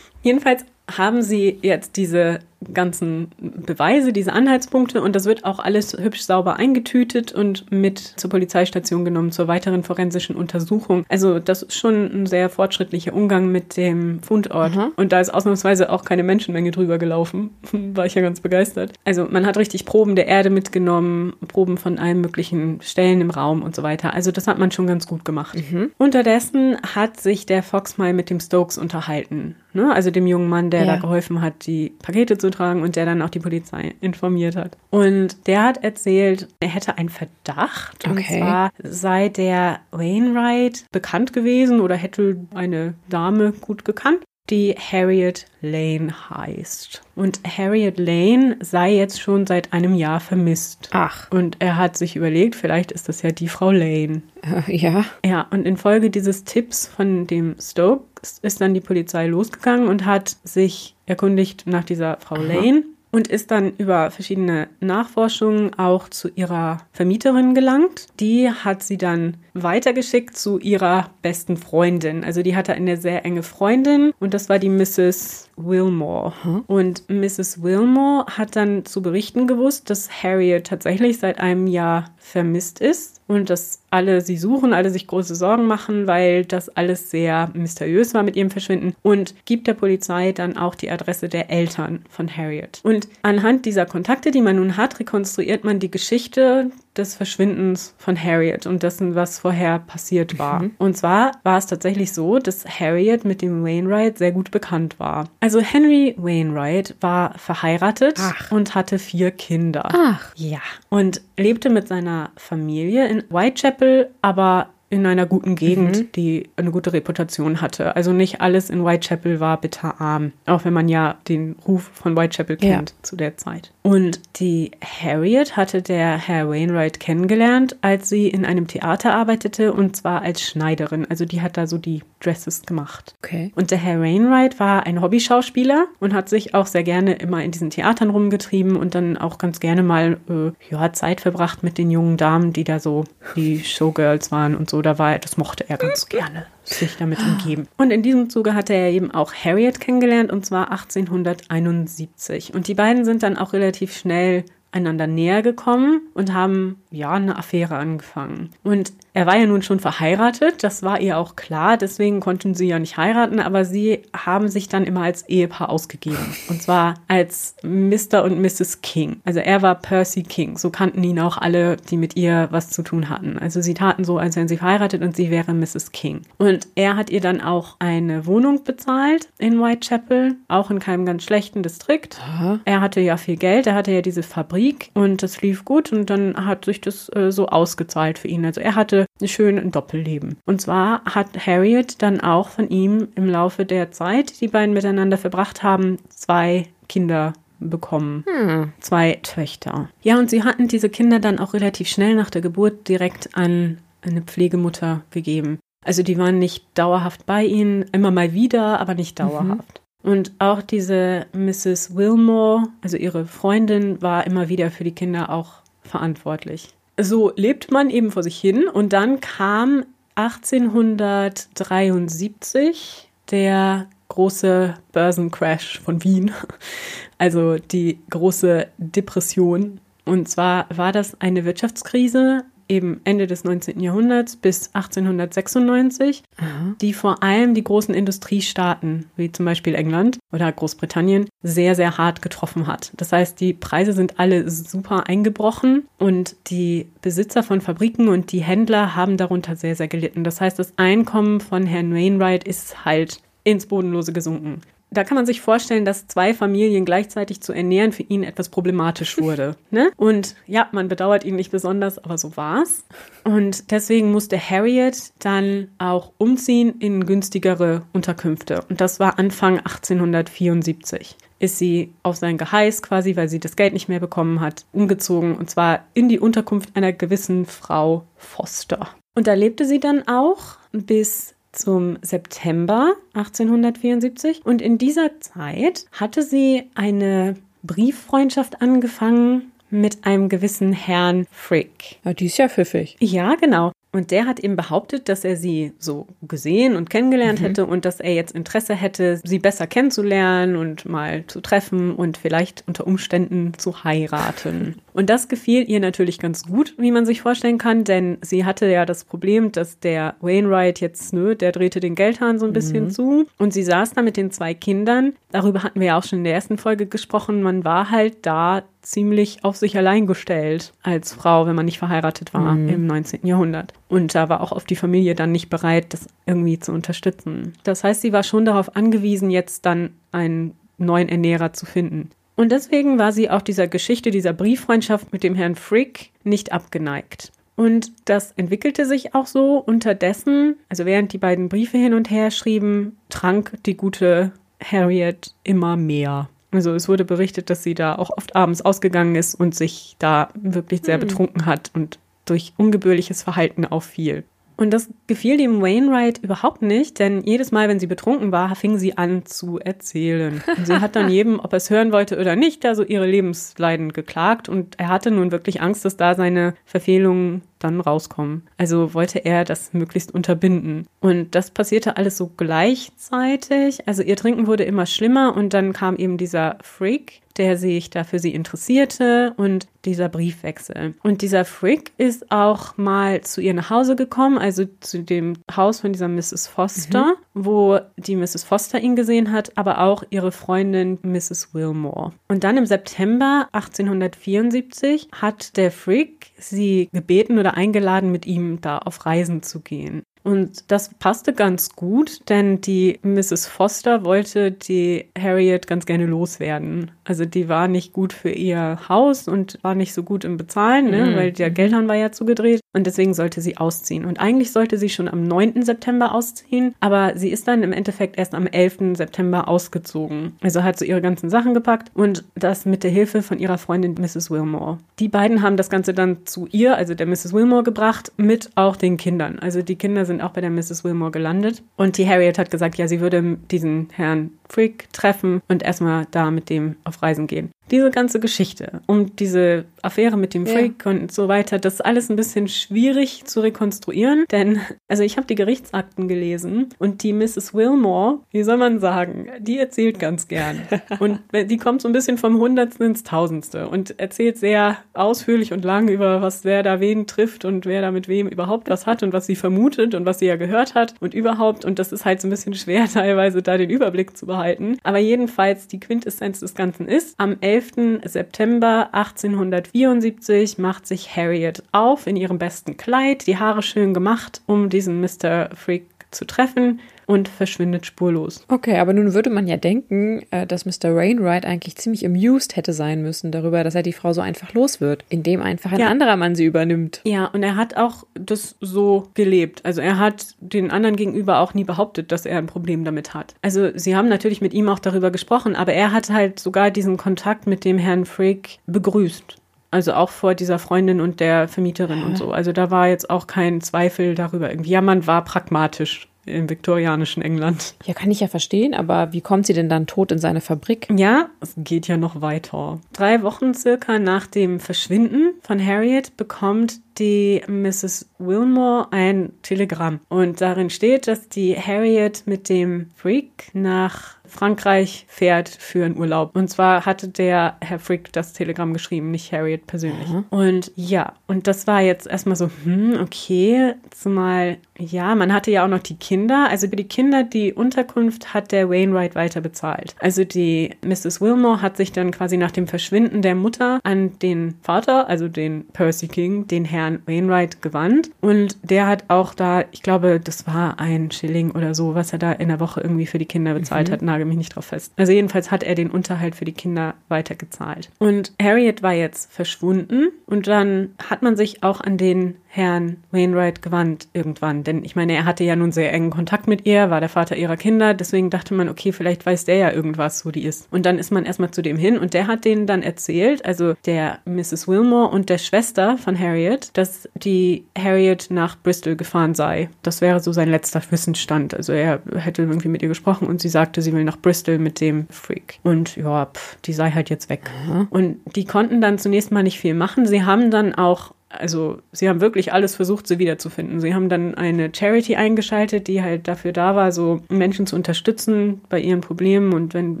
[0.22, 0.64] Jedenfalls
[0.96, 2.40] haben sie jetzt diese
[2.72, 8.30] ganzen Beweise, diese Anhaltspunkte und das wird auch alles hübsch sauber eingetütet und mit zur
[8.30, 11.04] Polizeistation genommen zur weiteren forensischen Untersuchung.
[11.08, 14.92] Also das ist schon ein sehr fortschrittlicher Umgang mit dem Fundort mhm.
[14.96, 17.50] und da ist ausnahmsweise auch keine Menschenmenge drüber gelaufen.
[17.72, 18.92] War ich ja ganz begeistert.
[19.04, 23.62] Also man hat richtig Proben der Erde mitgenommen, Proben von allen möglichen Stellen im Raum
[23.62, 24.14] und so weiter.
[24.14, 25.56] Also das hat man schon ganz gut gemacht.
[25.70, 25.90] Mhm.
[25.98, 29.92] Unterdessen hat sich der Fox mal mit dem Stokes unterhalten, ne?
[29.92, 30.94] also dem jungen Mann, der ja.
[30.94, 34.76] da geholfen hat, die Pakete zu tragen und der dann auch die Polizei informiert hat.
[34.90, 38.06] Und der hat erzählt, er hätte einen Verdacht.
[38.06, 38.10] Okay.
[38.10, 45.46] Und zwar sei der Wainwright bekannt gewesen oder hätte eine Dame gut gekannt die Harriet
[45.60, 47.02] Lane heißt.
[47.14, 50.88] Und Harriet Lane sei jetzt schon seit einem Jahr vermisst.
[50.92, 51.30] Ach.
[51.30, 54.22] Und er hat sich überlegt, vielleicht ist das ja die Frau Lane.
[54.42, 55.04] Äh, ja.
[55.24, 60.36] Ja, und infolge dieses Tipps von dem Stokes ist dann die Polizei losgegangen und hat
[60.44, 62.42] sich erkundigt nach dieser Frau Aha.
[62.42, 68.06] Lane und ist dann über verschiedene Nachforschungen auch zu ihrer Vermieterin gelangt.
[68.20, 72.24] Die hat sie dann weitergeschickt zu ihrer besten Freundin.
[72.24, 75.48] Also die hatte eine sehr enge Freundin und das war die Mrs.
[75.56, 76.32] Wilmore.
[76.66, 77.62] Und Mrs.
[77.62, 83.48] Wilmore hat dann zu berichten gewusst, dass Harriet tatsächlich seit einem Jahr vermisst ist und
[83.48, 88.22] dass alle sie suchen, alle sich große Sorgen machen, weil das alles sehr mysteriös war
[88.22, 92.80] mit ihrem Verschwinden und gibt der Polizei dann auch die Adresse der Eltern von Harriet.
[92.82, 98.16] Und anhand dieser Kontakte, die man nun hat, rekonstruiert man die Geschichte des Verschwindens von
[98.22, 100.62] Harriet und dessen, was vorher passiert war.
[100.62, 100.72] Mhm.
[100.78, 105.28] Und zwar war es tatsächlich so, dass Harriet mit dem Wainwright sehr gut bekannt war.
[105.40, 108.52] Also Henry Wainwright war verheiratet Ach.
[108.52, 109.88] und hatte vier Kinder.
[109.92, 110.32] Ach.
[110.36, 110.60] Ja.
[110.88, 116.12] Und lebte mit seiner Familie in Whitechapel, aber in einer guten Gegend, mhm.
[116.12, 117.94] die eine gute Reputation hatte.
[117.94, 122.56] Also nicht alles in Whitechapel war bitterarm, auch wenn man ja den Ruf von Whitechapel
[122.56, 122.96] kennt ja.
[123.02, 123.72] zu der Zeit.
[123.82, 129.94] Und die Harriet hatte der Herr Wainwright kennengelernt, als sie in einem Theater arbeitete und
[129.94, 131.06] zwar als Schneiderin.
[131.08, 133.14] Also die hat da so die Dresses gemacht.
[133.22, 133.52] Okay.
[133.54, 137.52] Und der Herr Wainwright war ein Hobbyschauspieler und hat sich auch sehr gerne immer in
[137.52, 141.90] diesen Theatern rumgetrieben und dann auch ganz gerne mal äh, ja, Zeit verbracht mit den
[141.90, 143.04] jungen Damen, die da so
[143.36, 147.68] die Showgirls waren und so da war, das mochte er ganz gerne, sich damit umgeben.
[147.76, 152.54] Und in diesem Zuge hatte er eben auch Harriet kennengelernt und zwar 1871.
[152.54, 157.36] Und die beiden sind dann auch relativ schnell einander näher gekommen und haben ja eine
[157.36, 158.50] Affäre angefangen.
[158.62, 162.68] Und er war ja nun schon verheiratet, das war ihr auch klar, deswegen konnten sie
[162.68, 166.36] ja nicht heiraten, aber sie haben sich dann immer als Ehepaar ausgegeben.
[166.48, 168.22] Und zwar als Mr.
[168.22, 168.82] und Mrs.
[168.82, 169.20] King.
[169.24, 172.82] Also er war Percy King, so kannten ihn auch alle, die mit ihr was zu
[172.82, 173.38] tun hatten.
[173.38, 175.92] Also sie taten so, als wären sie verheiratet und sie wäre Mrs.
[175.92, 176.22] King.
[176.38, 181.24] Und er hat ihr dann auch eine Wohnung bezahlt in Whitechapel, auch in keinem ganz
[181.24, 182.20] schlechten Distrikt.
[182.22, 182.60] Aha.
[182.64, 186.10] Er hatte ja viel Geld, er hatte ja diese Fabrik und das lief gut und
[186.10, 188.44] dann hat sich das äh, so ausgezahlt für ihn.
[188.44, 190.38] Also er hatte schön ein Doppelleben.
[190.46, 195.18] Und zwar hat Harriet dann auch von ihm im Laufe der Zeit, die beiden miteinander
[195.18, 198.24] verbracht haben, zwei Kinder bekommen.
[198.26, 198.72] Hm.
[198.80, 199.88] Zwei Töchter.
[200.02, 203.78] Ja, und sie hatten diese Kinder dann auch relativ schnell nach der Geburt direkt an
[204.02, 205.58] eine Pflegemutter gegeben.
[205.84, 209.22] Also die waren nicht dauerhaft bei ihnen, immer mal wieder, aber nicht mhm.
[209.28, 209.80] dauerhaft.
[210.02, 210.10] Mhm.
[210.10, 211.94] Und auch diese Mrs.
[211.94, 217.88] Wilmore, also ihre Freundin, war immer wieder für die Kinder auch verantwortlich so lebt man
[217.90, 219.84] eben vor sich hin und dann kam
[220.14, 226.32] 1873 der große Börsencrash von Wien,
[227.18, 229.80] also die große Depression.
[230.04, 233.80] Und zwar war das eine Wirtschaftskrise eben Ende des 19.
[233.80, 236.74] Jahrhunderts bis 1896, Aha.
[236.80, 242.22] die vor allem die großen Industriestaaten, wie zum Beispiel England oder Großbritannien, sehr, sehr hart
[242.22, 242.92] getroffen hat.
[242.96, 248.40] Das heißt, die Preise sind alle super eingebrochen und die Besitzer von Fabriken und die
[248.40, 250.24] Händler haben darunter sehr, sehr gelitten.
[250.24, 255.26] Das heißt, das Einkommen von Herrn Wainwright ist halt ins Bodenlose gesunken da kann man
[255.26, 259.56] sich vorstellen, dass zwei Familien gleichzeitig zu ernähren für ihn etwas problematisch wurde.
[259.70, 259.90] ne?
[259.96, 262.84] Und ja, man bedauert ihn nicht besonders, aber so war's.
[263.24, 268.64] Und deswegen musste Harriet dann auch umziehen in günstigere Unterkünfte.
[268.68, 273.72] Und das war Anfang 1874 ist sie auf sein Geheiß quasi, weil sie das Geld
[273.72, 278.90] nicht mehr bekommen hat, umgezogen und zwar in die Unterkunft einer gewissen Frau Foster.
[279.16, 286.22] Und da lebte sie dann auch bis zum September 1874 und in dieser Zeit hatte
[286.22, 291.98] sie eine Brieffreundschaft angefangen mit einem gewissen Herrn Frick.
[292.04, 292.96] Ja, die ist ja pfiffig.
[293.00, 293.72] Ja, genau.
[293.92, 297.44] Und der hat eben behauptet, dass er sie so gesehen und kennengelernt mhm.
[297.44, 302.16] hätte und dass er jetzt Interesse hätte, sie besser kennenzulernen und mal zu treffen und
[302.16, 304.76] vielleicht unter Umständen zu heiraten.
[304.92, 308.66] Und das gefiel ihr natürlich ganz gut, wie man sich vorstellen kann, denn sie hatte
[308.66, 312.84] ja das Problem, dass der Wainwright jetzt, nö, der drehte den Geldhahn so ein bisschen
[312.84, 312.90] mhm.
[312.90, 315.12] zu und sie saß da mit den zwei Kindern.
[315.30, 317.40] Darüber hatten wir ja auch schon in der ersten Folge gesprochen.
[317.40, 322.32] Man war halt da ziemlich auf sich allein gestellt als Frau, wenn man nicht verheiratet
[322.34, 322.68] war mhm.
[322.68, 323.26] im 19.
[323.26, 323.72] Jahrhundert.
[323.88, 327.54] Und da war auch oft die Familie dann nicht bereit, das irgendwie zu unterstützen.
[327.64, 332.10] Das heißt, sie war schon darauf angewiesen, jetzt dann einen neuen Ernährer zu finden.
[332.36, 337.32] Und deswegen war sie auch dieser Geschichte, dieser Brieffreundschaft mit dem Herrn Frick nicht abgeneigt.
[337.54, 342.30] Und das entwickelte sich auch so unterdessen, also während die beiden Briefe hin und her
[342.30, 344.32] schrieben, trank die gute
[344.64, 346.30] Harriet immer mehr.
[346.52, 350.28] Also es wurde berichtet, dass sie da auch oft abends ausgegangen ist und sich da
[350.34, 351.06] wirklich sehr hm.
[351.06, 354.24] betrunken hat und durch ungebührliches Verhalten auffiel.
[354.60, 358.76] Und das gefiel dem Wainwright überhaupt nicht, denn jedes Mal, wenn sie betrunken war, fing
[358.76, 360.44] sie an zu erzählen.
[360.54, 363.06] Und sie hat dann jedem, ob er es hören wollte oder nicht, da so ihre
[363.06, 364.50] Lebensleiden geklagt.
[364.50, 368.42] Und er hatte nun wirklich Angst, dass da seine Verfehlungen dann rauskommen.
[368.56, 370.86] Also wollte er das möglichst unterbinden.
[371.00, 373.86] Und das passierte alles so gleichzeitig.
[373.86, 378.04] Also ihr Trinken wurde immer schlimmer und dann kam eben dieser Freak, der sich da
[378.04, 380.94] für sie interessierte und dieser Briefwechsel.
[381.02, 385.80] Und dieser Frick ist auch mal zu ihr nach Hause gekommen, also zu dem Haus
[385.80, 386.48] von dieser Mrs.
[386.48, 387.14] Foster, mhm.
[387.34, 388.44] Wo die Mrs.
[388.44, 391.54] Foster ihn gesehen hat, aber auch ihre Freundin Mrs.
[391.54, 392.12] Wilmore.
[392.28, 398.78] Und dann im September 1874 hat der Frick sie gebeten oder eingeladen, mit ihm da
[398.78, 400.02] auf Reisen zu gehen.
[400.22, 403.46] Und das passte ganz gut, denn die Mrs.
[403.46, 406.90] Foster wollte die Harriet ganz gerne loswerden.
[407.04, 410.90] Also die war nicht gut für ihr Haus und war nicht so gut im Bezahlen,
[410.90, 411.06] ne?
[411.06, 411.16] Mhm.
[411.16, 414.04] weil der Geldhahn war ja zugedreht und deswegen sollte sie ausziehen.
[414.04, 415.62] Und eigentlich sollte sie schon am 9.
[415.62, 418.96] September ausziehen, aber sie ist dann im Endeffekt erst am 11.
[418.96, 420.36] September ausgezogen.
[420.40, 423.94] Also hat sie ihre ganzen Sachen gepackt und das mit der Hilfe von ihrer Freundin
[423.94, 424.30] Mrs.
[424.30, 424.78] Wilmore.
[424.98, 427.32] Die beiden haben das Ganze dann zu ihr, also der Mrs.
[427.32, 429.38] Wilmore, gebracht, mit auch den Kindern.
[429.38, 430.84] Also die Kinder sind auch bei der Mrs.
[430.84, 431.62] Wilmore gelandet.
[431.76, 436.30] Und die Harriet hat gesagt, ja, sie würde diesen Herrn Freak treffen und erstmal da
[436.30, 440.90] mit dem auf Reisen gehen diese ganze Geschichte um diese Affäre mit dem Freak ja.
[440.90, 445.26] und so weiter, das ist alles ein bisschen schwierig zu rekonstruieren, denn also ich habe
[445.26, 447.54] die Gerichtsakten gelesen und die Mrs.
[447.54, 450.62] Wilmore, wie soll man sagen, die erzählt ganz gern
[450.98, 455.64] und die kommt so ein bisschen vom Hundertsten ins Tausendste und erzählt sehr ausführlich und
[455.64, 459.02] lang über was wer da wen trifft und wer da mit wem überhaupt was hat
[459.02, 462.04] und was sie vermutet und was sie ja gehört hat und überhaupt und das ist
[462.04, 466.40] halt so ein bisschen schwer teilweise da den Überblick zu behalten, aber jedenfalls die Quintessenz
[466.40, 468.00] des Ganzen ist, am 11 11.
[468.04, 474.70] September 1874 macht sich Harriet auf in ihrem besten Kleid, die Haare schön gemacht, um
[474.70, 475.50] diesen Mr.
[475.54, 478.44] Freak zu treffen und verschwindet spurlos.
[478.48, 480.94] Okay, aber nun würde man ja denken, äh, dass Mr.
[480.94, 484.80] Wainwright eigentlich ziemlich amused hätte sein müssen darüber, dass er die Frau so einfach los
[484.80, 485.88] wird, indem einfach ein ja.
[485.88, 487.00] anderer Mann sie übernimmt.
[487.04, 489.64] Ja, und er hat auch das so gelebt.
[489.64, 493.34] Also er hat den anderen gegenüber auch nie behauptet, dass er ein Problem damit hat.
[493.42, 496.96] Also sie haben natürlich mit ihm auch darüber gesprochen, aber er hat halt sogar diesen
[496.96, 499.39] Kontakt mit dem Herrn Frick begrüßt.
[499.70, 502.32] Also auch vor dieser Freundin und der Vermieterin und so.
[502.32, 504.70] Also da war jetzt auch kein Zweifel darüber irgendwie.
[504.70, 507.74] Ja, man war pragmatisch im viktorianischen England.
[507.84, 510.88] Ja, kann ich ja verstehen, aber wie kommt sie denn dann tot in seine Fabrik?
[510.94, 512.78] Ja, es geht ja noch weiter.
[512.92, 518.08] Drei Wochen circa nach dem Verschwinden von Harriet bekommt die Mrs.
[518.18, 520.00] Wilmore ein Telegramm.
[520.08, 526.34] Und darin steht, dass die Harriet mit dem Freak nach Frankreich fährt für einen Urlaub.
[526.34, 530.08] Und zwar hatte der Herr Frick das Telegramm geschrieben, nicht Harriet persönlich.
[530.08, 530.24] Mhm.
[530.30, 535.64] Und ja, und das war jetzt erstmal so, hm, okay, zumal, ja, man hatte ja
[535.64, 536.48] auch noch die Kinder.
[536.48, 539.94] Also für die Kinder, die Unterkunft hat der Wainwright weiter bezahlt.
[539.98, 541.20] Also die Mrs.
[541.20, 545.66] Wilmore hat sich dann quasi nach dem Verschwinden der Mutter an den Vater, also den
[545.72, 548.10] Percy King, den Herrn Wainwright gewandt.
[548.20, 552.18] Und der hat auch da, ich glaube, das war ein Schilling oder so, was er
[552.18, 553.92] da in der Woche irgendwie für die Kinder bezahlt mhm.
[553.92, 554.92] hat, nagel mich nicht drauf fest.
[554.96, 557.90] Also jedenfalls hat er den Unterhalt für die Kinder weitergezahlt.
[557.98, 563.62] Und Harriet war jetzt verschwunden und dann hat man sich auch an den Herrn Wainwright
[563.62, 564.64] gewandt irgendwann.
[564.64, 567.36] Denn ich meine, er hatte ja nun sehr engen Kontakt mit ihr, war der Vater
[567.36, 567.94] ihrer Kinder.
[567.94, 570.66] Deswegen dachte man, okay, vielleicht weiß der ja irgendwas, wo die ist.
[570.72, 573.74] Und dann ist man erstmal zu dem hin und der hat denen dann erzählt, also
[573.86, 574.66] der Mrs.
[574.66, 579.70] Wilmore und der Schwester von Harriet, dass die Harriet nach Bristol gefahren sei.
[579.82, 581.54] Das wäre so sein letzter Wissensstand.
[581.54, 584.80] Also er hätte irgendwie mit ihr gesprochen und sie sagte, sie will nach Bristol mit
[584.80, 585.60] dem Freak.
[585.62, 587.48] Und ja, pff, die sei halt jetzt weg.
[587.90, 590.04] Und die konnten dann zunächst mal nicht viel machen.
[590.04, 593.80] Sie haben dann auch also sie haben wirklich alles versucht, sie wiederzufinden.
[593.80, 598.60] Sie haben dann eine Charity eingeschaltet, die halt dafür da war, so Menschen zu unterstützen
[598.68, 600.00] bei ihren Problemen und wenn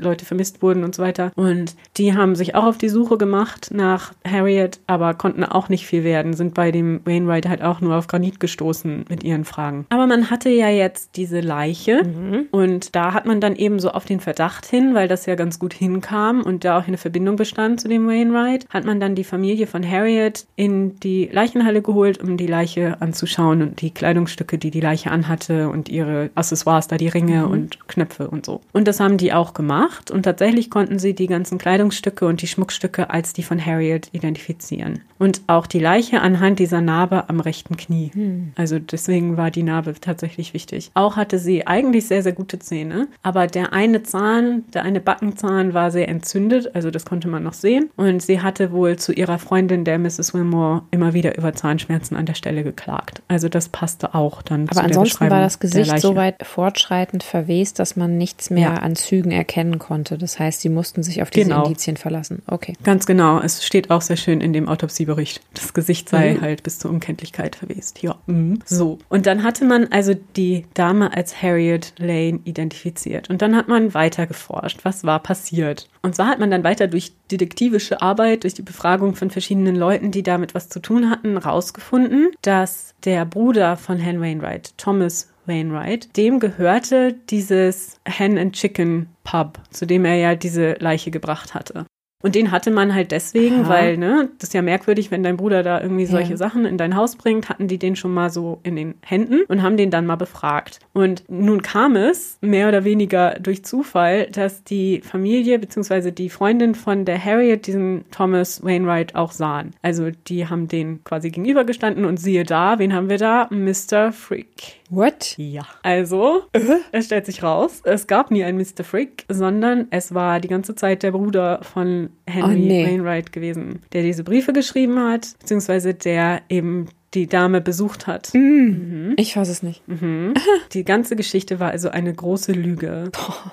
[0.00, 1.32] Leute vermisst wurden und so weiter.
[1.36, 5.86] Und die haben sich auch auf die Suche gemacht nach Harriet, aber konnten auch nicht
[5.86, 9.86] viel werden, sind bei dem Wainwright halt auch nur auf Granit gestoßen mit ihren Fragen.
[9.90, 12.46] Aber man hatte ja jetzt diese Leiche mhm.
[12.50, 15.58] und da hat man dann eben so auf den Verdacht hin, weil das ja ganz
[15.58, 19.24] gut hinkam und da auch eine Verbindung bestand zu dem Wainwright, hat man dann die
[19.24, 24.58] Familie von Harriet in die die Leichenhalle geholt, um die Leiche anzuschauen und die Kleidungsstücke,
[24.58, 27.50] die die Leiche anhatte und ihre Accessoires, da die Ringe mhm.
[27.50, 28.60] und Knöpfe und so.
[28.72, 32.46] Und das haben die auch gemacht und tatsächlich konnten sie die ganzen Kleidungsstücke und die
[32.46, 35.00] Schmuckstücke als die von Harriet identifizieren.
[35.18, 38.10] Und auch die Leiche anhand dieser Narbe am rechten Knie.
[38.14, 38.52] Mhm.
[38.56, 40.90] Also deswegen war die Narbe tatsächlich wichtig.
[40.94, 45.74] Auch hatte sie eigentlich sehr, sehr gute Zähne, aber der eine Zahn, der eine Backenzahn
[45.74, 47.90] war sehr entzündet, also das konnte man noch sehen.
[47.96, 50.32] Und sie hatte wohl zu ihrer Freundin, der Mrs.
[50.32, 53.22] Wilmore, immer immer wieder über Zahnschmerzen an der Stelle geklagt.
[53.28, 57.96] Also das passte auch dann Aber ansonsten war das Gesicht so weit fortschreitend verwest, dass
[57.96, 58.74] man nichts mehr ja.
[58.74, 60.18] an Zügen erkennen konnte.
[60.18, 61.64] Das heißt, sie mussten sich auf diese genau.
[61.64, 62.42] Indizien verlassen.
[62.46, 62.74] Okay.
[62.84, 63.40] Ganz genau.
[63.40, 65.40] Es steht auch sehr schön in dem Autopsiebericht.
[65.54, 66.40] Das Gesicht sei mhm.
[66.40, 68.02] halt bis zur Unkenntlichkeit verwest.
[68.02, 68.16] Ja.
[68.26, 68.60] Mhm.
[68.64, 68.98] So.
[69.08, 73.30] Und dann hatte man also die Dame als Harriet Lane identifiziert.
[73.30, 74.80] Und dann hat man weiter geforscht.
[74.84, 75.88] Was war passiert?
[76.02, 80.10] Und zwar hat man dann weiter durch detektivische Arbeit, durch die Befragung von verschiedenen Leuten,
[80.10, 86.14] die damit was zu tun hatten, rausgefunden, dass der Bruder von Hen Wainwright, Thomas Wainwright,
[86.16, 91.86] dem gehörte dieses Hen and Chicken Pub, zu dem er ja diese Leiche gebracht hatte.
[92.22, 93.68] Und den hatte man halt deswegen, Aha.
[93.68, 96.36] weil, ne, das ist ja merkwürdig, wenn dein Bruder da irgendwie solche ja.
[96.36, 99.62] Sachen in dein Haus bringt, hatten die den schon mal so in den Händen und
[99.62, 100.80] haben den dann mal befragt.
[100.92, 106.10] Und nun kam es, mehr oder weniger durch Zufall, dass die Familie bzw.
[106.10, 109.70] die Freundin von der Harriet diesen Thomas Wainwright auch sahen.
[109.82, 113.48] Also die haben den quasi gegenübergestanden und siehe da, wen haben wir da?
[113.50, 114.12] Mr.
[114.12, 114.80] Freak.
[114.90, 115.34] What?
[115.38, 115.62] Ja.
[115.82, 118.82] Also, uh es stellt sich raus, es gab nie einen Mr.
[118.82, 122.86] Freak, sondern es war die ganze Zeit der Bruder von Henry oh, nee.
[122.86, 128.30] Wainwright gewesen, der diese Briefe geschrieben hat, beziehungsweise der eben die Dame besucht hat.
[128.34, 128.38] Mm.
[128.38, 129.14] Mhm.
[129.16, 129.86] Ich weiß es nicht.
[129.88, 130.34] Mhm.
[130.72, 133.10] Die ganze Geschichte war also eine große Lüge.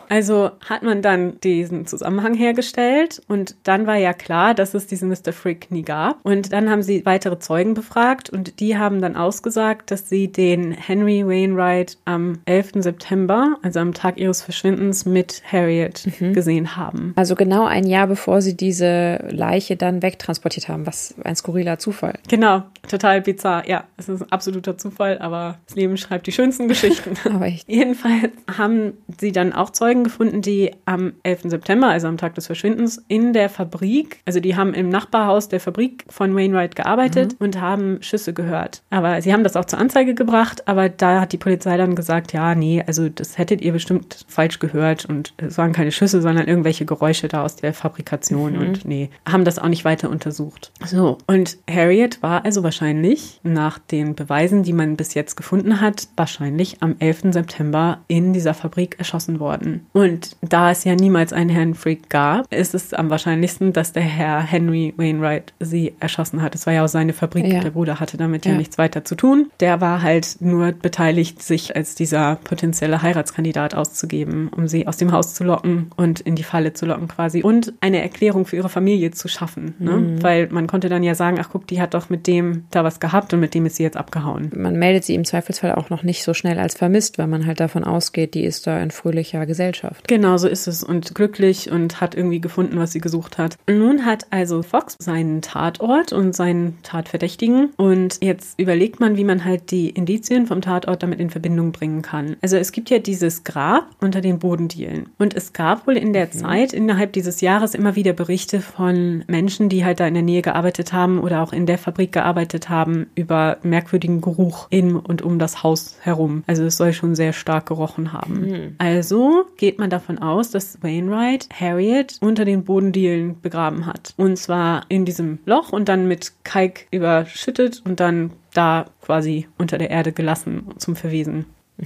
[0.10, 5.10] Also hat man dann diesen Zusammenhang hergestellt und dann war ja klar, dass es diesen
[5.10, 5.34] Mr.
[5.34, 6.24] Frick nie gab.
[6.24, 10.72] Und dann haben sie weitere Zeugen befragt und die haben dann ausgesagt, dass sie den
[10.72, 12.74] Henry Wainwright am 11.
[12.78, 16.34] September, also am Tag ihres Verschwindens, mit Harriet mhm.
[16.34, 17.14] gesehen haben.
[17.16, 22.20] Also genau ein Jahr bevor sie diese Leiche dann wegtransportiert haben, was ein skurriler Zufall.
[22.28, 26.34] Genau, total bizarr zwar, ja, es ist ein absoluter Zufall, aber das Leben schreibt die
[26.34, 27.14] schönsten Geschichten.
[27.34, 27.70] aber echt.
[27.70, 31.44] Jedenfalls haben sie dann auch Zeugen gefunden, die am 11.
[31.46, 35.62] September, also am Tag des Verschwindens, in der Fabrik, also die haben im Nachbarhaus der
[35.62, 37.46] Fabrik von Wainwright gearbeitet mhm.
[37.46, 38.82] und haben Schüsse gehört.
[38.90, 42.34] Aber sie haben das auch zur Anzeige gebracht, aber da hat die Polizei dann gesagt,
[42.34, 46.48] ja, nee, also das hättet ihr bestimmt falsch gehört und es waren keine Schüsse, sondern
[46.48, 48.60] irgendwelche Geräusche da aus der Fabrikation mhm.
[48.60, 50.74] und nee, haben das auch nicht weiter untersucht.
[50.86, 56.08] So, und Harriet war also wahrscheinlich nach den Beweisen, die man bis jetzt gefunden hat,
[56.16, 57.32] wahrscheinlich am 11.
[57.32, 59.86] September in dieser Fabrik erschossen worden.
[59.94, 64.04] Und da es ja niemals einen Herrn Freak gab, ist es am wahrscheinlichsten, dass der
[64.04, 66.56] Herr Henry Wainwright sie erschossen hat.
[66.56, 67.46] Es war ja auch seine Fabrik.
[67.46, 67.62] Ja.
[67.62, 68.52] Der Bruder hatte damit ja.
[68.52, 69.52] ja nichts weiter zu tun.
[69.60, 75.12] Der war halt nur beteiligt, sich als dieser potenzielle Heiratskandidat auszugeben, um sie aus dem
[75.12, 78.70] Haus zu locken und in die Falle zu locken quasi und eine Erklärung für ihre
[78.70, 79.76] Familie zu schaffen.
[79.80, 79.92] Ne?
[79.92, 80.24] Mhm.
[80.24, 83.00] Weil man konnte dann ja sagen, ach guck, die hat doch mit dem da was
[83.00, 84.52] gehabt gehabt und mit dem ist sie jetzt abgehauen.
[84.56, 87.60] Man meldet sie im Zweifelsfall auch noch nicht so schnell als vermisst, weil man halt
[87.60, 90.08] davon ausgeht, die ist da in fröhlicher Gesellschaft.
[90.08, 93.58] Genau, so ist es und glücklich und hat irgendwie gefunden, was sie gesucht hat.
[93.68, 99.44] Nun hat also Fox seinen Tatort und seinen Tatverdächtigen und jetzt überlegt man, wie man
[99.44, 102.38] halt die Indizien vom Tatort damit in Verbindung bringen kann.
[102.42, 106.28] Also es gibt ja dieses Grab unter den Bodendielen und es gab wohl in der
[106.28, 106.32] mhm.
[106.32, 110.42] Zeit innerhalb dieses Jahres immer wieder Berichte von Menschen, die halt da in der Nähe
[110.42, 115.40] gearbeitet haben oder auch in der Fabrik gearbeitet haben, über merkwürdigen Geruch in und um
[115.40, 116.44] das Haus herum.
[116.48, 118.42] Also es soll schon sehr stark gerochen haben.
[118.42, 118.76] Mhm.
[118.78, 124.14] Also geht man davon aus, dass Wainwright Harriet unter den Bodendielen begraben hat.
[124.18, 129.78] Und zwar in diesem Loch und dann mit Kalk überschüttet und dann da quasi unter
[129.78, 131.46] der Erde gelassen zum Verwesen.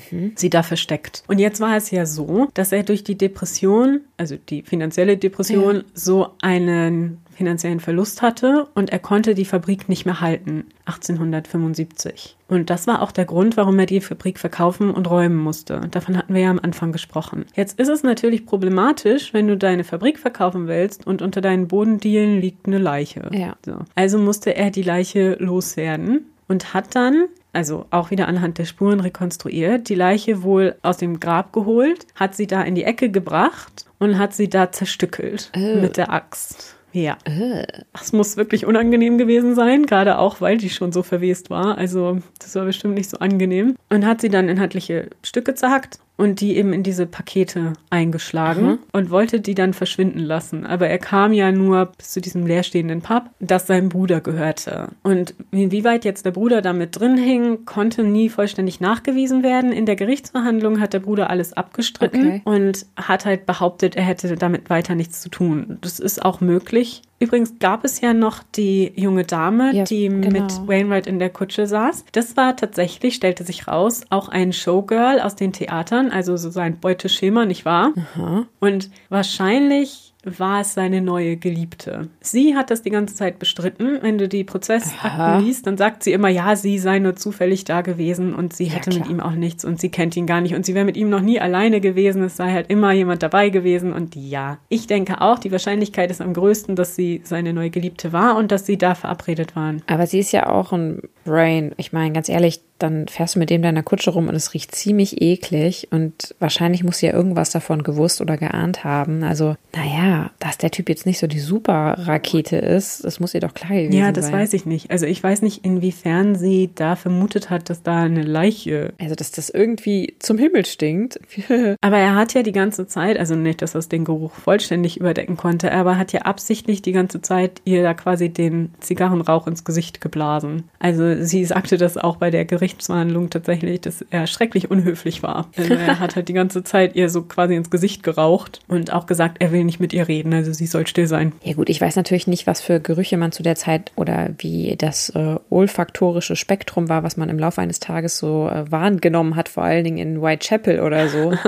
[0.10, 0.32] Mhm.
[0.36, 1.24] sie da versteckt.
[1.28, 5.76] Und jetzt war es ja so, dass er durch die Depression, also die finanzielle Depression,
[5.76, 5.84] ja.
[5.94, 12.38] so einen finanziellen Verlust hatte und er konnte die Fabrik nicht mehr halten, 1875.
[12.48, 15.82] Und das war auch der Grund, warum er die Fabrik verkaufen und räumen musste.
[15.90, 17.46] Davon hatten wir ja am Anfang gesprochen.
[17.56, 22.40] Jetzt ist es natürlich problematisch, wenn du deine Fabrik verkaufen willst und unter deinen Bodendielen
[22.40, 23.28] liegt eine Leiche.
[23.34, 23.56] Ja.
[23.66, 23.80] So.
[23.96, 29.00] Also musste er die Leiche loswerden und hat dann also auch wieder anhand der Spuren
[29.00, 33.86] rekonstruiert, die Leiche wohl aus dem Grab geholt, hat sie da in die Ecke gebracht
[34.00, 35.82] und hat sie da zerstückelt oh.
[35.82, 36.76] mit der Axt.
[36.94, 37.18] Ja.
[37.26, 37.66] Äh.
[37.94, 41.78] Das muss wirklich unangenehm gewesen sein, gerade auch, weil die schon so verwest war.
[41.78, 43.76] Also, das war bestimmt nicht so angenehm.
[43.90, 48.80] Und hat sie dann inhaltliche Stücke zerhackt und die eben in diese Pakete eingeschlagen mhm.
[48.92, 50.68] und wollte die dann verschwinden lassen.
[50.68, 54.90] Aber er kam ja nur bis zu diesem leerstehenden Pub, das seinem Bruder gehörte.
[55.02, 59.72] Und inwieweit jetzt der Bruder damit drin hing, konnte nie vollständig nachgewiesen werden.
[59.72, 62.42] In der Gerichtsverhandlung hat der Bruder alles abgestritten okay.
[62.46, 65.80] und hat halt behauptet, er hätte damit weiter nichts zu tun.
[65.82, 67.02] Das ist auch möglich.
[67.22, 70.42] Übrigens gab es ja noch die junge Dame, ja, die genau.
[70.42, 72.06] mit Wainwright in der Kutsche saß.
[72.14, 76.80] Das war tatsächlich, stellte sich raus, auch ein Showgirl aus den Theatern, also so sein
[76.80, 77.94] Beuteschema, nicht wahr?
[78.16, 78.48] Aha.
[78.60, 82.08] Und wahrscheinlich war es seine neue Geliebte.
[82.20, 83.98] Sie hat das die ganze Zeit bestritten.
[84.02, 85.40] Wenn du die Prozessakten Aha.
[85.40, 88.74] liest, dann sagt sie immer, ja, sie sei nur zufällig da gewesen und sie Ja,
[88.74, 89.10] hätte mit klar.
[89.10, 91.22] ihm auch nichts und sie kennt ihn gar nicht und sie wäre mit ihm noch
[91.22, 92.22] nie alleine gewesen.
[92.24, 96.22] Es sei halt immer jemand dabei gewesen und ja, ich denke auch, die Wahrscheinlichkeit ist
[96.22, 99.82] am größten, dass sie seine neue Geliebte war und dass sie da verabredet waren.
[99.88, 101.72] Aber sie ist ja auch ein Brain.
[101.78, 104.74] Ich meine, ganz ehrlich, dann fährst du mit dem deiner Kutsche rum und es riecht
[104.74, 109.24] ziemlich eklig und wahrscheinlich muss sie ja irgendwas davon gewusst oder geahnt haben.
[109.24, 113.54] Also, naja, dass der Typ jetzt nicht so die Super-Rakete ist, das muss ihr doch
[113.54, 114.02] klar gewesen sein.
[114.02, 114.92] Ja, das weiß ich nicht.
[114.92, 118.94] Also ich weiß nicht, inwiefern sie da vermutet hat, dass da eine Leiche.
[119.00, 121.20] Also, dass das irgendwie zum Himmel stinkt.
[121.82, 125.38] Aber er hat ja die ganze Zeit, also nicht, dass er den Geruch vollständig überdecken
[125.38, 130.02] konnte, aber hat ja absichtlich die ganze Zeit ihr da quasi den Zigarrenrauch ins Gesicht
[130.02, 130.64] geblasen.
[130.80, 135.50] Also sie sagte das auch bei der Gerichtsverhandlung tatsächlich, dass er schrecklich unhöflich war.
[135.58, 139.06] Also er hat halt die ganze Zeit ihr so quasi ins Gesicht geraucht und auch
[139.06, 141.34] gesagt, er will nicht mit ihr reden, also sie soll still sein.
[141.44, 144.76] Ja gut, ich weiß natürlich nicht, was für Gerüche man zu der Zeit oder wie
[144.78, 149.50] das äh, olfaktorische Spektrum war, was man im Laufe eines Tages so äh, wahrgenommen hat,
[149.50, 151.34] vor allen Dingen in Whitechapel oder so.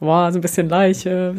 [0.00, 1.34] Wow, so ein bisschen Leiche.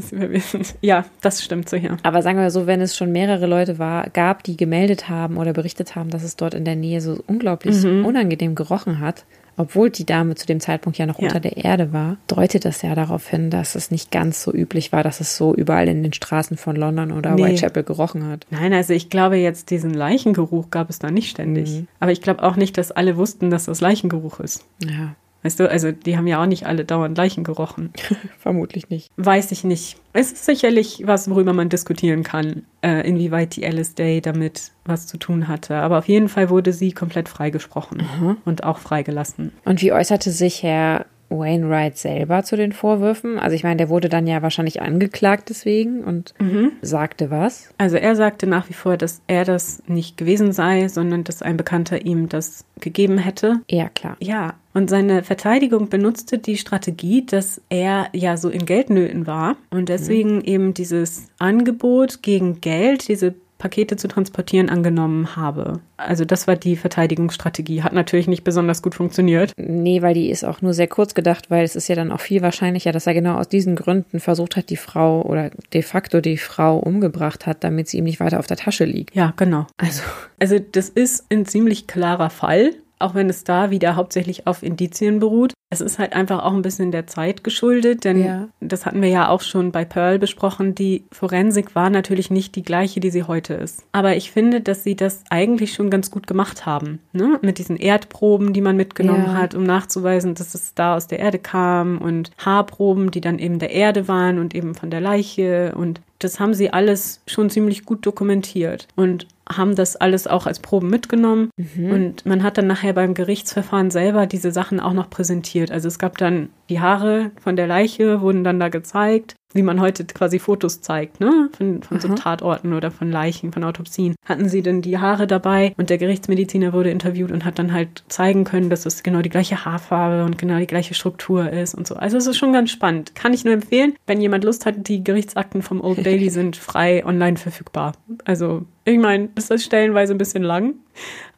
[0.82, 1.98] Ja, das stimmt so, ja.
[2.04, 5.54] Aber sagen wir so, wenn es schon mehrere Leute war, gab, die gemeldet haben oder
[5.54, 9.26] berichtet haben, dass es dort in der Nähe so unglaublich unangenehm gerochen hat,
[9.58, 11.28] obwohl die Dame zu dem Zeitpunkt ja noch Ja.
[11.28, 14.92] unter der Erde war, deutet das ja darauf hin, dass es nicht ganz so üblich
[14.92, 17.46] war, dass es so überall in den Straßen von London oder Nee.
[17.46, 18.46] Whitechapel gerochen hat.
[18.50, 21.84] Nein, also ich glaube jetzt, diesen Leichengeruch gab es da nicht ständig.
[22.02, 24.66] Aber ich glaube auch nicht, dass alle wussten, dass das Leichengeruch ist.
[24.84, 25.16] Ja,
[25.46, 27.94] Weißt du, also die haben ja auch nicht alle dauernd Leichen gerochen.
[28.40, 29.12] vermutlich nicht.
[29.16, 29.98] Weiß ich nicht.
[30.12, 35.06] Es ist sicherlich was, worüber man diskutieren kann, äh, inwieweit die Alice Day damit was
[35.06, 35.76] zu tun hatte.
[35.76, 38.02] Aber auf jeden Fall wurde sie komplett freigesprochen
[38.46, 39.52] und auch freigelassen.
[39.66, 43.40] Und wie äußerte sich Herr Wainwright selber zu den Vorwürfen?
[43.40, 46.34] Also ich meine, der wurde dann ja wahrscheinlich angeklagt deswegen und
[46.82, 47.70] sagte was?
[47.78, 51.58] Also er sagte nach wie vor, dass er das nicht gewesen sei, sondern dass ein
[51.58, 53.62] Bekannter ihm das gegeben hätte.
[53.70, 54.18] Ja, klar.
[54.20, 59.88] Ja, und seine Verteidigung benutzte die Strategie, dass er ja so in Geldnöten war und
[59.88, 65.80] deswegen eben dieses Angebot gegen Geld, diese Pakete zu transportieren, angenommen habe.
[65.98, 67.84] Also das war die Verteidigungsstrategie.
[67.84, 69.54] Hat natürlich nicht besonders gut funktioniert.
[69.58, 72.20] Nee, weil die ist auch nur sehr kurz gedacht, weil es ist ja dann auch
[72.20, 76.22] viel wahrscheinlicher, dass er genau aus diesen Gründen versucht hat, die Frau oder de facto
[76.22, 79.16] die Frau umgebracht hat, damit sie ihm nicht weiter auf der Tasche liegt.
[79.16, 79.68] Ja, genau.
[79.78, 80.02] Also,
[80.40, 85.20] Also das ist ein ziemlich klarer Fall, auch wenn es da wieder hauptsächlich auf Indizien
[85.20, 85.54] beruht.
[85.76, 88.48] Es ist halt einfach auch ein bisschen der Zeit geschuldet, denn Ja.
[88.62, 90.74] das hatten wir ja auch schon bei Pearl besprochen.
[90.74, 93.84] Die Forensik war natürlich nicht die gleiche, die sie heute ist.
[93.92, 97.00] Aber ich finde, dass sie das eigentlich schon ganz gut gemacht haben.
[97.12, 97.40] Ne?
[97.42, 99.34] Mit diesen Erdproben, die man mitgenommen Ja.
[99.34, 103.60] hat, um nachzuweisen, dass es da aus der Erde kam und Haarproben, die dann eben
[103.60, 107.84] der Erde waren und eben von der Leiche und das haben sie alles schon ziemlich
[107.84, 111.50] gut dokumentiert und haben das alles auch als Proben mitgenommen.
[111.78, 115.72] Und man hat dann nachher beim Gerichtsverfahren selber diese Sachen auch noch präsentiert.
[115.72, 119.80] Also es gab dann die Haare von der Leiche, wurden dann da gezeigt, wie man
[119.80, 121.50] heute quasi Fotos zeigt, ne?
[121.58, 124.16] Von, von so Tatorten oder von Leichen, von Autopsien.
[124.26, 128.04] Hatten sie denn die Haare dabei und der Gerichtsmediziner wurde interviewt und hat dann halt
[128.10, 131.88] zeigen können, dass es genau die gleiche Haarfarbe und genau die gleiche Struktur ist und
[131.88, 131.96] so.
[131.96, 133.16] Also es ist schon ganz spannend.
[133.16, 137.06] Kann ich nur empfehlen, wenn jemand Lust hat, die Gerichtsakten vom Old Bailey sind frei
[137.06, 137.94] online verfügbar.
[138.26, 140.76] Also ich meine, das ist stellenweise ein bisschen lang,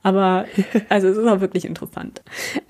[0.03, 0.45] aber
[0.89, 2.21] also es ist auch wirklich interessant.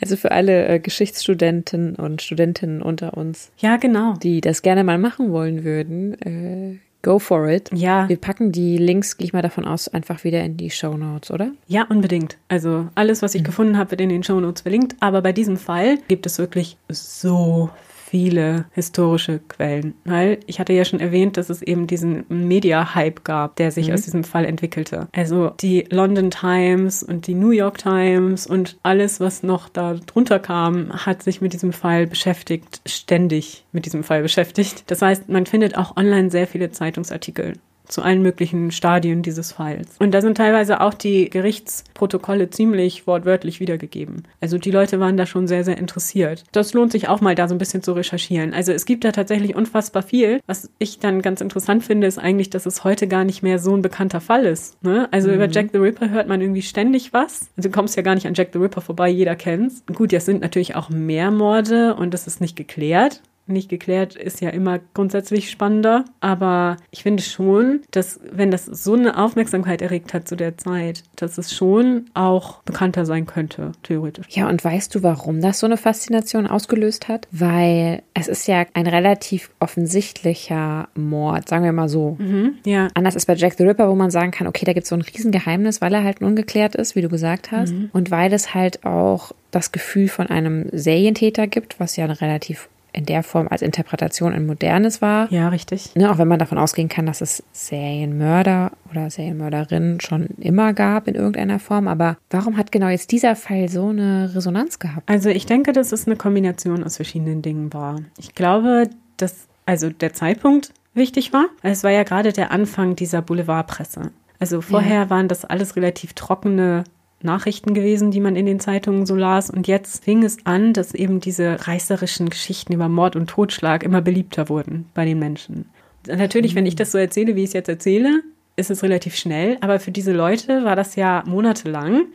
[0.02, 4.14] also für alle äh, Geschichtsstudenten und Studentinnen unter uns, Ja, genau.
[4.22, 7.70] die das gerne mal machen wollen würden, äh, go for it.
[7.74, 10.98] Ja, Wir packen die Links, gehe ich mal davon aus, einfach wieder in die Show
[10.98, 11.52] Notes, oder?
[11.68, 12.38] ja, unbedingt.
[12.48, 14.96] Also alles, was ich gefunden habe, wird in den Shownotes verlinkt.
[15.00, 17.70] Aber bei diesem Fall gibt es wirklich so
[18.10, 19.94] viele historische Quellen.
[20.06, 24.04] Weil ich hatte ja schon erwähnt, dass es eben diesen Media-Hype gab, der sich aus
[24.04, 25.08] diesem Fall entwickelte.
[25.14, 30.40] Also die London Times und die New York Times und alles, was noch da drunter
[30.40, 34.84] kam, hat sich mit diesem Fall beschäftigt, ständig mit diesem Fall beschäftigt.
[34.88, 37.54] Das heißt, man findet auch online sehr viele Zeitungsartikel
[37.88, 39.96] zu allen möglichen Stadien dieses Falls.
[40.00, 44.24] Und da sind teilweise auch die Gerichtsprotokolle ziemlich wortwörtlich wiedergegeben.
[44.42, 46.44] Also die Leute waren da schon sehr, sehr interessiert.
[46.52, 48.54] Das lohnt sich auch mal da so ein bisschen zu recherchieren.
[48.54, 50.40] Also es gibt da tatsächlich unfassbar viel.
[50.48, 53.76] Was ich dann ganz interessant finde, ist eigentlich, dass es heute gar nicht mehr so
[53.76, 54.82] ein bekannter Fall ist.
[54.84, 55.08] Ne?
[55.12, 57.50] Also über Jack the Ripper hört man irgendwie ständig was.
[57.58, 59.84] Also du kommst ja gar nicht an Jack the Ripper vorbei, jeder kennt's.
[59.94, 63.22] Gut, das sind natürlich auch mehr Morde und das ist nicht geklärt.
[63.48, 66.06] Nicht geklärt ist ja immer grundsätzlich spannender.
[66.20, 71.04] Aber ich finde schon, dass wenn das so eine Aufmerksamkeit erregt hat zu der Zeit,
[71.16, 74.26] dass es schon auch bekannter sein könnte, theoretisch.
[74.30, 77.28] Ja, und weißt du, warum das so eine Faszination ausgelöst hat?
[77.32, 82.18] Weil es ist ja ein relativ offensichtlicher Mord, sagen wir mal so.
[82.20, 82.88] Mhm, ja.
[82.94, 84.96] Anders ist bei Jack the Ripper, wo man sagen kann, okay, da gibt es so
[84.96, 87.74] ein Riesengeheimnis, weil er halt ungeklärt ist, wie du gesagt hast.
[87.74, 87.90] Mhm.
[87.94, 92.70] Und weil es halt auch das Gefühl von einem Serientäter gibt, was ja eine relativ
[92.98, 95.32] in der Form als Interpretation ein modernes war.
[95.32, 95.96] Ja, richtig.
[95.96, 101.08] Ne, auch wenn man davon ausgehen kann, dass es Serienmörder oder Serienmörderinnen schon immer gab
[101.08, 101.88] in irgendeiner Form.
[101.88, 105.08] Aber warum hat genau jetzt dieser Fall so eine Resonanz gehabt?
[105.08, 108.02] Also ich denke, dass es eine Kombination aus verschiedenen Dingen war.
[108.18, 111.46] Ich glaube, dass also der Zeitpunkt wichtig war.
[111.62, 114.12] Es war ja gerade der Anfang dieser Boulevardpresse.
[114.40, 115.10] Also vorher ja.
[115.12, 116.84] waren das alles relativ trockene
[117.22, 119.50] Nachrichten gewesen, die man in den Zeitungen so las.
[119.50, 124.02] Und jetzt fing es an, dass eben diese reißerischen Geschichten über Mord und Totschlag immer
[124.02, 125.66] beliebter wurden bei den Menschen.
[126.08, 128.22] Natürlich, wenn ich das so erzähle, wie ich es jetzt erzähle,
[128.56, 129.58] ist es relativ schnell.
[129.62, 132.06] Aber für diese Leute war das ja monatelang.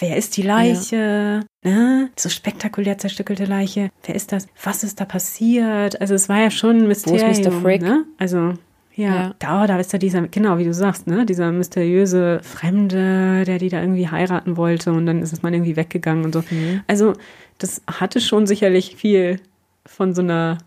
[0.00, 1.44] Wer ist die Leiche?
[1.64, 1.70] Ja.
[1.70, 2.10] Ne?
[2.16, 3.90] So spektakulär zerstückelte Leiche.
[4.04, 4.48] Wer ist das?
[4.62, 6.00] Was ist da passiert?
[6.00, 7.28] Also es war ja schon ein Mysterium.
[7.28, 7.52] Wo ist Mr.
[7.52, 7.82] Frick?
[7.82, 8.04] Ne?
[8.18, 8.54] Also
[8.98, 9.34] ja.
[9.38, 13.68] Da, da ist ja dieser, genau wie du sagst, ne, dieser mysteriöse Fremde, der die
[13.68, 16.42] da irgendwie heiraten wollte und dann ist es mal irgendwie weggegangen und so.
[16.50, 16.82] Mhm.
[16.88, 17.12] Also
[17.58, 19.40] das hatte schon sicherlich viel
[19.86, 20.58] von so einer,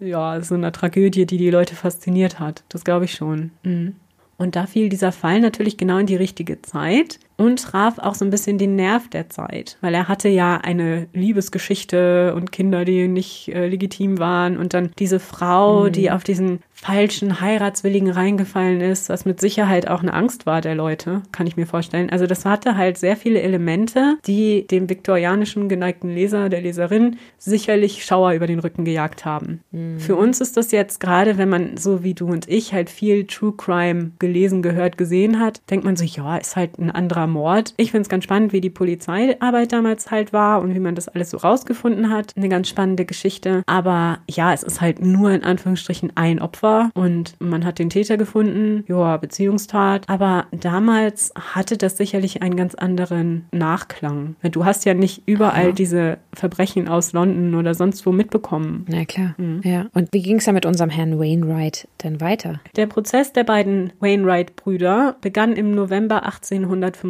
[0.00, 2.64] ja, so einer Tragödie, die die Leute fasziniert hat.
[2.70, 3.50] Das glaube ich schon.
[3.64, 3.96] Mhm.
[4.38, 8.24] Und da fiel dieser Fall natürlich genau in die richtige Zeit und traf auch so
[8.24, 13.08] ein bisschen den Nerv der Zeit, weil er hatte ja eine Liebesgeschichte und Kinder, die
[13.08, 15.92] nicht äh, legitim waren und dann diese Frau, mhm.
[15.92, 20.74] die auf diesen falschen Heiratswilligen reingefallen ist, was mit Sicherheit auch eine Angst war der
[20.74, 22.10] Leute, kann ich mir vorstellen.
[22.10, 28.04] Also das hatte halt sehr viele Elemente, die dem viktorianischen geneigten Leser, der Leserin sicherlich
[28.04, 29.60] Schauer über den Rücken gejagt haben.
[29.70, 29.98] Mhm.
[29.98, 33.26] Für uns ist das jetzt gerade, wenn man so wie du und ich halt viel
[33.26, 37.74] True Crime gelesen, gehört, gesehen hat, denkt man so, ja, ist halt ein anderer Mord.
[37.76, 41.08] Ich finde es ganz spannend, wie die Polizeiarbeit damals halt war und wie man das
[41.08, 42.32] alles so rausgefunden hat.
[42.36, 43.62] Eine ganz spannende Geschichte.
[43.66, 48.16] Aber ja, es ist halt nur in Anführungsstrichen ein Opfer und man hat den Täter
[48.16, 50.08] gefunden, ja, Beziehungstat.
[50.08, 54.36] Aber damals hatte das sicherlich einen ganz anderen Nachklang.
[54.42, 55.72] Du hast ja nicht überall ja.
[55.72, 58.86] diese Verbrechen aus London oder sonst wo mitbekommen.
[58.88, 59.60] Na klar, mhm.
[59.64, 59.86] ja.
[59.92, 62.60] Und wie ging es da mit unserem Herrn Wainwright denn weiter?
[62.76, 66.24] Der Prozess der beiden Wainwright-Brüder begann im November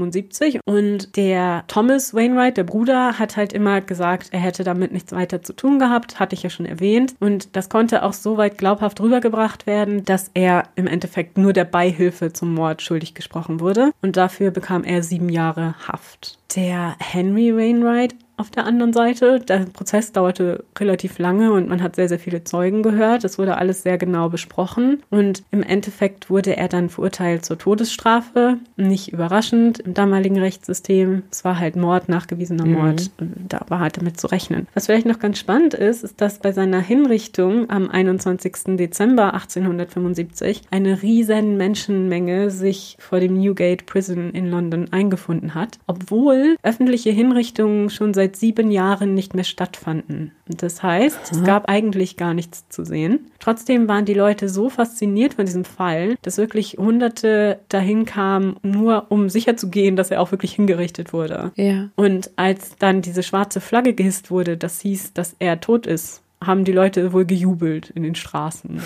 [0.07, 5.13] 1875 und der Thomas Wainwright, der Bruder, hat halt immer gesagt, er hätte damit nichts
[5.13, 7.15] weiter zu tun gehabt, hatte ich ja schon erwähnt.
[7.21, 11.65] Und das konnte auch so weit glaubhaft rübergebracht werden, dass er im Endeffekt nur der
[11.65, 16.39] Beihilfe zum Mord schuldig gesprochen wurde und dafür bekam er sieben Jahre Haft.
[16.55, 19.41] Der Henry Wainwright auf der anderen Seite.
[19.41, 23.25] Der Prozess dauerte relativ lange und man hat sehr, sehr viele Zeugen gehört.
[23.25, 28.59] Es wurde alles sehr genau besprochen und im Endeffekt wurde er dann verurteilt zur Todesstrafe.
[28.77, 31.23] Nicht überraschend im damaligen Rechtssystem.
[31.31, 32.73] Es war halt Mord, nachgewiesener mhm.
[32.73, 33.11] Mord.
[33.49, 34.67] Da war halt damit zu rechnen.
[34.75, 38.77] Was vielleicht noch ganz spannend ist, ist, dass bei seiner Hinrichtung am 21.
[38.77, 46.44] Dezember 1875 eine riesen Menschenmenge sich vor dem Newgate Prison in London eingefunden hat, obwohl
[46.63, 50.33] öffentliche Hinrichtungen schon seit seit sieben Jahren nicht mehr stattfanden.
[50.47, 53.31] Das heißt, es gab eigentlich gar nichts zu sehen.
[53.39, 59.07] Trotzdem waren die Leute so fasziniert von diesem Fall, dass wirklich Hunderte dahin kamen, nur
[59.11, 61.53] um sicherzugehen, dass er auch wirklich hingerichtet wurde.
[61.57, 61.91] Ja.
[61.97, 66.65] Und als dann diese schwarze Flagge gehisst wurde, das hieß, dass er tot ist, haben
[66.65, 68.83] die Leute wohl gejubelt in den Straßen.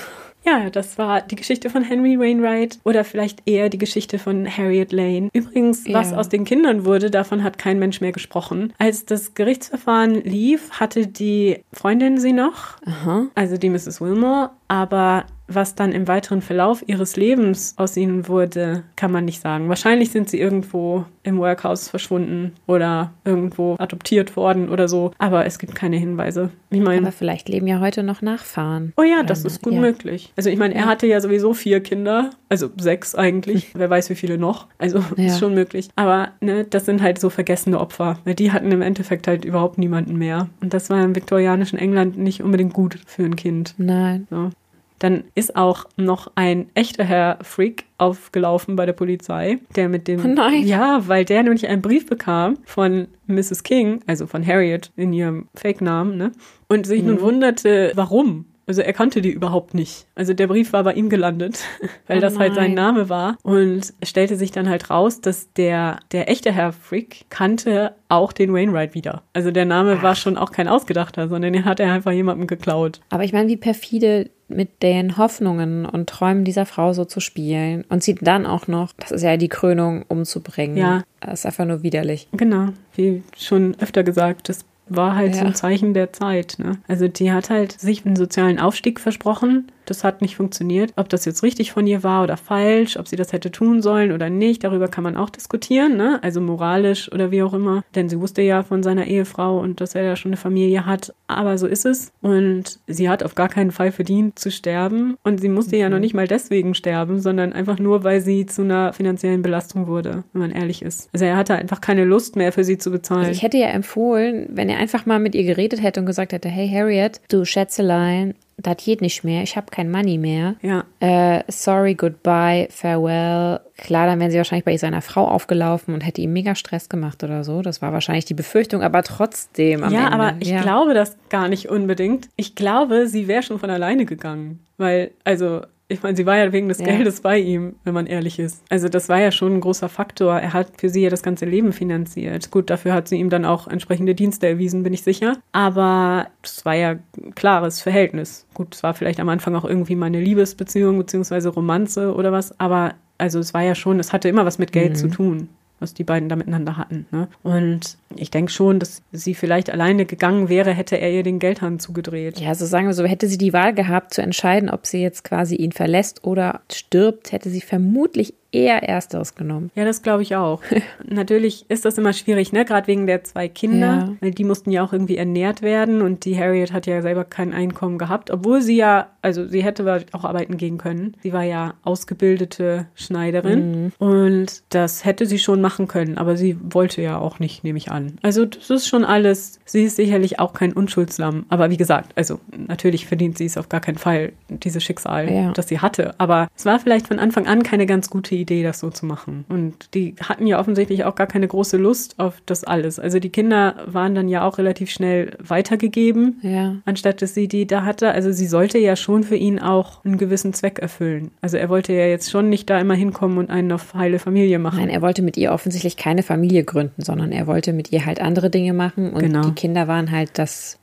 [0.48, 4.92] Ja, das war die Geschichte von Henry Wainwright oder vielleicht eher die Geschichte von Harriet
[4.92, 5.28] Lane.
[5.34, 5.98] Übrigens, ja.
[5.98, 8.72] was aus den Kindern wurde, davon hat kein Mensch mehr gesprochen.
[8.78, 13.26] Als das Gerichtsverfahren lief, hatte die Freundin sie noch, Aha.
[13.34, 14.00] also die Mrs.
[14.00, 19.40] Wilmore, aber was dann im weiteren Verlauf ihres Lebens aus ihnen wurde, kann man nicht
[19.40, 19.68] sagen.
[19.68, 25.58] Wahrscheinlich sind sie irgendwo im Workhouse verschwunden oder irgendwo adoptiert worden oder so, aber es
[25.58, 26.50] gibt keine Hinweise.
[26.70, 28.92] Ich meine, aber vielleicht leben ja heute noch Nachfahren.
[28.96, 29.80] Oh ja, das ist gut ja.
[29.80, 30.32] möglich.
[30.36, 33.72] Also ich meine, er hatte ja sowieso vier Kinder, also sechs eigentlich.
[33.74, 34.66] Wer weiß, wie viele noch.
[34.78, 35.26] Also ja.
[35.26, 35.88] ist schon möglich.
[35.96, 38.18] Aber ne, das sind halt so vergessene Opfer.
[38.26, 40.48] Die hatten im Endeffekt halt überhaupt niemanden mehr.
[40.60, 43.74] Und das war im viktorianischen England nicht unbedingt gut für ein Kind.
[43.78, 44.26] Nein.
[44.30, 44.50] So.
[44.98, 50.24] Dann ist auch noch ein echter Herr Freak aufgelaufen bei der Polizei, der mit dem.
[50.24, 50.64] Oh nein.
[50.64, 53.62] Ja, weil der nämlich einen Brief bekam von Mrs.
[53.62, 56.32] King, also von Harriet in ihrem Fake-Namen, ne?
[56.68, 57.08] Und sich mhm.
[57.08, 60.06] nun wunderte, warum Also er kannte die überhaupt nicht.
[60.14, 61.64] Also der Brief war bei ihm gelandet,
[62.06, 62.74] weil Oh das halt sein.
[62.74, 63.38] Name war.
[63.42, 68.32] Und es stellte sich dann halt raus, dass der, der echte Herr Frick kannte auch
[68.32, 69.22] den Wainwright wieder.
[69.32, 73.00] Also der Name war schon auch kein ausgedachter, sondern den hat er einfach jemandem geklaut.
[73.08, 77.84] Aber ich meine, wie perfide mit den Hoffnungen und Träumen dieser Frau so zu spielen
[77.88, 80.76] und sie dann auch noch, das ist ja die Krönung, umzubringen.
[80.76, 81.02] Ja.
[81.20, 82.28] Das ist einfach nur widerlich.
[82.32, 85.48] Genau, wie schon öfter gesagt, das war halt so Ja.
[85.48, 86.56] ein Zeichen der Zeit.
[86.58, 86.78] Ne?
[86.88, 89.70] Also die hat halt sich einen sozialen Aufstieg versprochen.
[89.88, 90.92] Das hat nicht funktioniert.
[90.96, 94.12] Ob das jetzt richtig von ihr war oder falsch, ob sie das hätte tun sollen
[94.12, 95.96] oder nicht, darüber kann man auch diskutieren.
[95.96, 96.18] Ne?
[96.22, 97.84] Also moralisch oder wie auch immer.
[97.94, 101.14] Denn sie wusste ja von seiner Ehefrau und dass er ja schon eine Familie hat.
[101.26, 102.12] Aber so ist es.
[102.20, 105.16] Und sie hat auf gar keinen Fall verdient zu sterben.
[105.22, 108.62] Und sie musste ja noch nicht mal deswegen sterben, sondern einfach nur, weil sie zu
[108.62, 111.08] einer finanziellen Belastung wurde, wenn man ehrlich ist.
[111.14, 113.20] Also er hatte einfach keine Lust mehr für sie zu bezahlen.
[113.20, 116.32] Also ich hätte ja empfohlen, wenn er einfach mal mit ihr geredet hätte und gesagt
[116.32, 120.56] hätte, hey Harriet, du Schätzelein, das geht nicht mehr, ich habe kein Money mehr.
[120.62, 120.84] ja.
[121.00, 123.60] Äh, sorry, goodbye, farewell.
[123.76, 127.22] Klar, dann wären sie wahrscheinlich bei seiner Frau aufgelaufen und hätte ihm mega Stress gemacht
[127.22, 127.62] oder so.
[127.62, 130.12] Das war wahrscheinlich die Befürchtung, aber trotzdem ja, Ende.
[130.12, 130.60] aber ich ja.
[130.60, 132.28] glaube das gar nicht unbedingt.
[132.34, 134.60] Ich glaube, sie wäre schon von alleine gegangen.
[134.76, 136.86] Weil, also, ich meine, sie war ja wegen des Ja.
[136.86, 138.62] Geldes bei ihm, wenn man ehrlich ist.
[138.68, 140.38] Also, das war ja schon ein großer Faktor.
[140.38, 142.50] Er hat für sie ja das ganze Leben finanziert.
[142.50, 145.38] Gut, dafür hat sie ihm dann auch entsprechende Dienste erwiesen, bin ich sicher.
[145.52, 148.46] Aber das war ja ein klares Verhältnis.
[148.52, 152.58] Gut, es war vielleicht am Anfang auch irgendwie mal eine Liebesbeziehung beziehungsweise Romanze oder was.
[152.60, 155.48] Aber, also, es war ja schon, es hatte immer was mit Geld zu tun
[155.80, 157.06] was die beiden da miteinander hatten.
[157.10, 157.28] Ne?
[157.42, 161.78] Und ich denke schon, dass sie vielleicht alleine gegangen wäre, hätte er ihr den Geldhahn
[161.78, 162.40] zugedreht.
[162.40, 165.24] Ja, so sagen wir so, hätte sie die Wahl gehabt zu entscheiden, ob sie jetzt
[165.24, 169.70] quasi ihn verlässt oder stirbt, hätte sie vermutlich eher Ersteres genommen.
[169.74, 170.62] Ja, das glaube ich auch.
[171.06, 172.64] Natürlich ist das immer schwierig, ne?
[172.64, 174.12] Gerade wegen der zwei Kinder, Ja.
[174.22, 177.52] weil die mussten ja auch irgendwie ernährt werden und die Harriet hat ja selber kein
[177.52, 181.14] Einkommen gehabt, obwohl sie ja, also sie hätte auch arbeiten gehen können.
[181.22, 187.02] Sie war ja ausgebildete Schneiderin und das hätte sie schon machen können, aber sie wollte
[187.02, 187.97] ja auch nicht, nehme ich an.
[188.22, 189.58] Also das ist schon alles.
[189.64, 193.68] Sie ist sicherlich auch kein Unschuldslamm, aber wie gesagt, also natürlich verdient sie es auf
[193.68, 195.52] gar keinen Fall, dieses Schicksal, Ja.
[195.52, 196.14] das sie hatte.
[196.18, 199.44] Aber es war vielleicht von Anfang an keine ganz gute Idee, das so zu machen.
[199.48, 202.98] Und die hatten ja offensichtlich auch gar keine große Lust auf das alles.
[202.98, 205.36] Also die Kinder waren dann ja auch relativ schnell
[205.72, 206.76] weitergegeben, Ja.
[206.84, 208.10] anstatt dass sie die da hatte.
[208.12, 211.30] Also sie sollte ja schon für ihn auch einen gewissen Zweck erfüllen.
[211.40, 214.58] Also er wollte ja jetzt schon nicht da immer hinkommen und einen auf heile Familie
[214.58, 214.78] machen.
[214.80, 218.20] Nein, er wollte mit ihr offensichtlich keine Familie gründen, sondern er wollte mit ihr halt
[218.20, 219.42] andere Dinge machen und Genau.
[219.42, 220.78] die Kinder waren halt das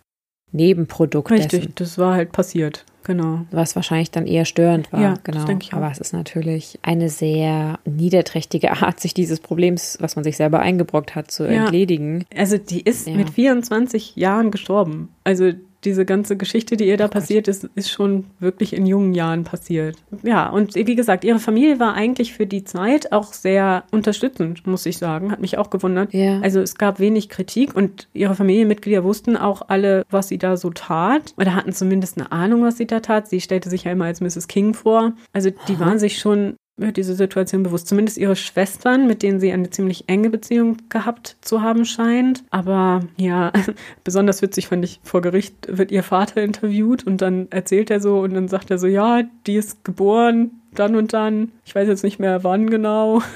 [0.51, 1.73] Nebenprodukt Richtig, dessen.
[1.75, 2.85] das war halt passiert.
[3.03, 3.41] Genau.
[3.51, 4.99] Was wahrscheinlich dann eher störend war.
[5.01, 5.45] Ja, das genau.
[5.45, 5.77] denke ich auch.
[5.77, 10.59] Aber es ist natürlich eine sehr niederträchtige Art, sich dieses Problems, was man sich selber
[10.59, 11.63] eingebrockt hat, zu Ja.
[11.65, 12.25] entledigen.
[12.35, 13.13] Also die ist Ja.
[13.15, 15.09] mit 24 Jahren gestorben.
[15.23, 15.51] Also
[15.85, 19.97] diese ganze Geschichte, die ihr da passiert ist, ist schon wirklich in jungen Jahren passiert.
[20.23, 24.85] Ja, und wie gesagt, ihre Familie war eigentlich für die Zeit auch sehr unterstützend, muss
[24.85, 25.31] ich sagen.
[25.31, 26.13] Hat mich auch gewundert.
[26.13, 26.39] Ja.
[26.41, 30.71] Also es gab wenig Kritik und ihre Familienmitglieder wussten auch alle, was sie da so
[30.71, 31.33] tat.
[31.37, 33.27] Oder hatten zumindest eine Ahnung, was sie da tat.
[33.27, 34.47] Sie stellte sich ja immer als Mrs.
[34.47, 35.13] King vor.
[35.33, 37.87] Also die waren sich schon über diese Situation bewusst.
[37.87, 42.43] Zumindest ihre Schwestern, mit denen sie eine ziemlich enge Beziehung gehabt zu haben scheint.
[42.51, 43.53] Aber ja,
[44.03, 48.19] besonders witzig fand ich, vor Gericht wird ihr Vater interviewt und dann erzählt er so
[48.19, 51.51] und dann sagt er so, ja, die ist geboren, dann und dann.
[51.65, 53.21] Ich weiß jetzt nicht mehr wann genau.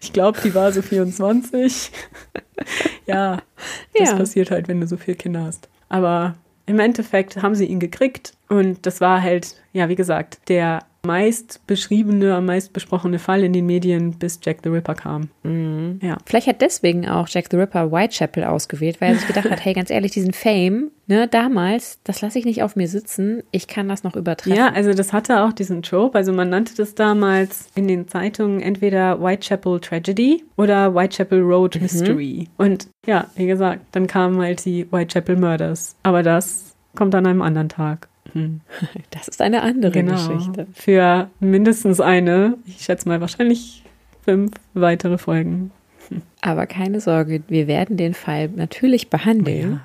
[0.00, 1.90] Ich glaube, die war so 24.
[3.06, 3.42] ja,
[3.98, 4.16] das Ja.
[4.16, 5.68] passiert halt, wenn du so viele Kinder hast.
[5.90, 10.80] Aber im Endeffekt haben sie ihn gekriegt und das war halt, ja, wie gesagt, der
[11.04, 15.28] meist beschriebene, am meist besprochene Fall in den Medien, bis Jack the Ripper kam.
[15.42, 16.00] Mhm.
[16.02, 16.18] Ja.
[16.26, 19.74] Vielleicht hat deswegen auch Jack the Ripper Whitechapel ausgewählt, weil er sich gedacht hat, hey,
[19.74, 23.88] ganz ehrlich, diesen Fame, ne, damals, das lasse ich nicht auf mir sitzen, ich kann
[23.88, 24.58] das noch übertreffen.
[24.58, 26.18] Ja, also das hatte auch diesen Trope.
[26.18, 32.48] Also man nannte das damals in den Zeitungen entweder Whitechapel Tragedy oder Whitechapel Road Mystery.
[32.56, 35.96] Und ja, wie gesagt, dann kamen halt die Whitechapel Murders.
[36.02, 38.08] Aber das kommt an einem anderen Tag.
[38.32, 38.60] Hm.
[39.10, 40.12] Das ist eine andere Genau.
[40.12, 40.66] Geschichte.
[40.74, 43.82] Für mindestens eine, ich schätze mal wahrscheinlich
[44.24, 45.70] fünf weitere Folgen.
[46.40, 49.80] Aber keine Sorge, wir werden den Fall natürlich behandeln.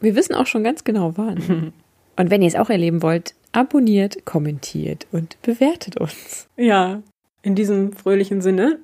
[0.00, 1.72] Wir wissen auch schon ganz genau wann.
[2.16, 6.48] Und wenn ihr es auch erleben wollt, abonniert, kommentiert und bewertet uns.
[6.56, 7.02] Ja,
[7.42, 8.78] in diesem fröhlichen Sinne.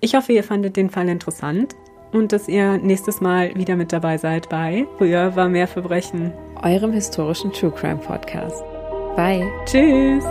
[0.00, 1.74] Ich hoffe, ihr fandet den Fall interessant
[2.12, 6.32] und dass ihr nächstes Mal wieder mit dabei seid bei Früher war mehr Verbrechen.
[6.62, 8.62] Eurem historischen True Crime Podcast.
[9.16, 9.46] Bye.
[9.66, 10.24] Tschüss!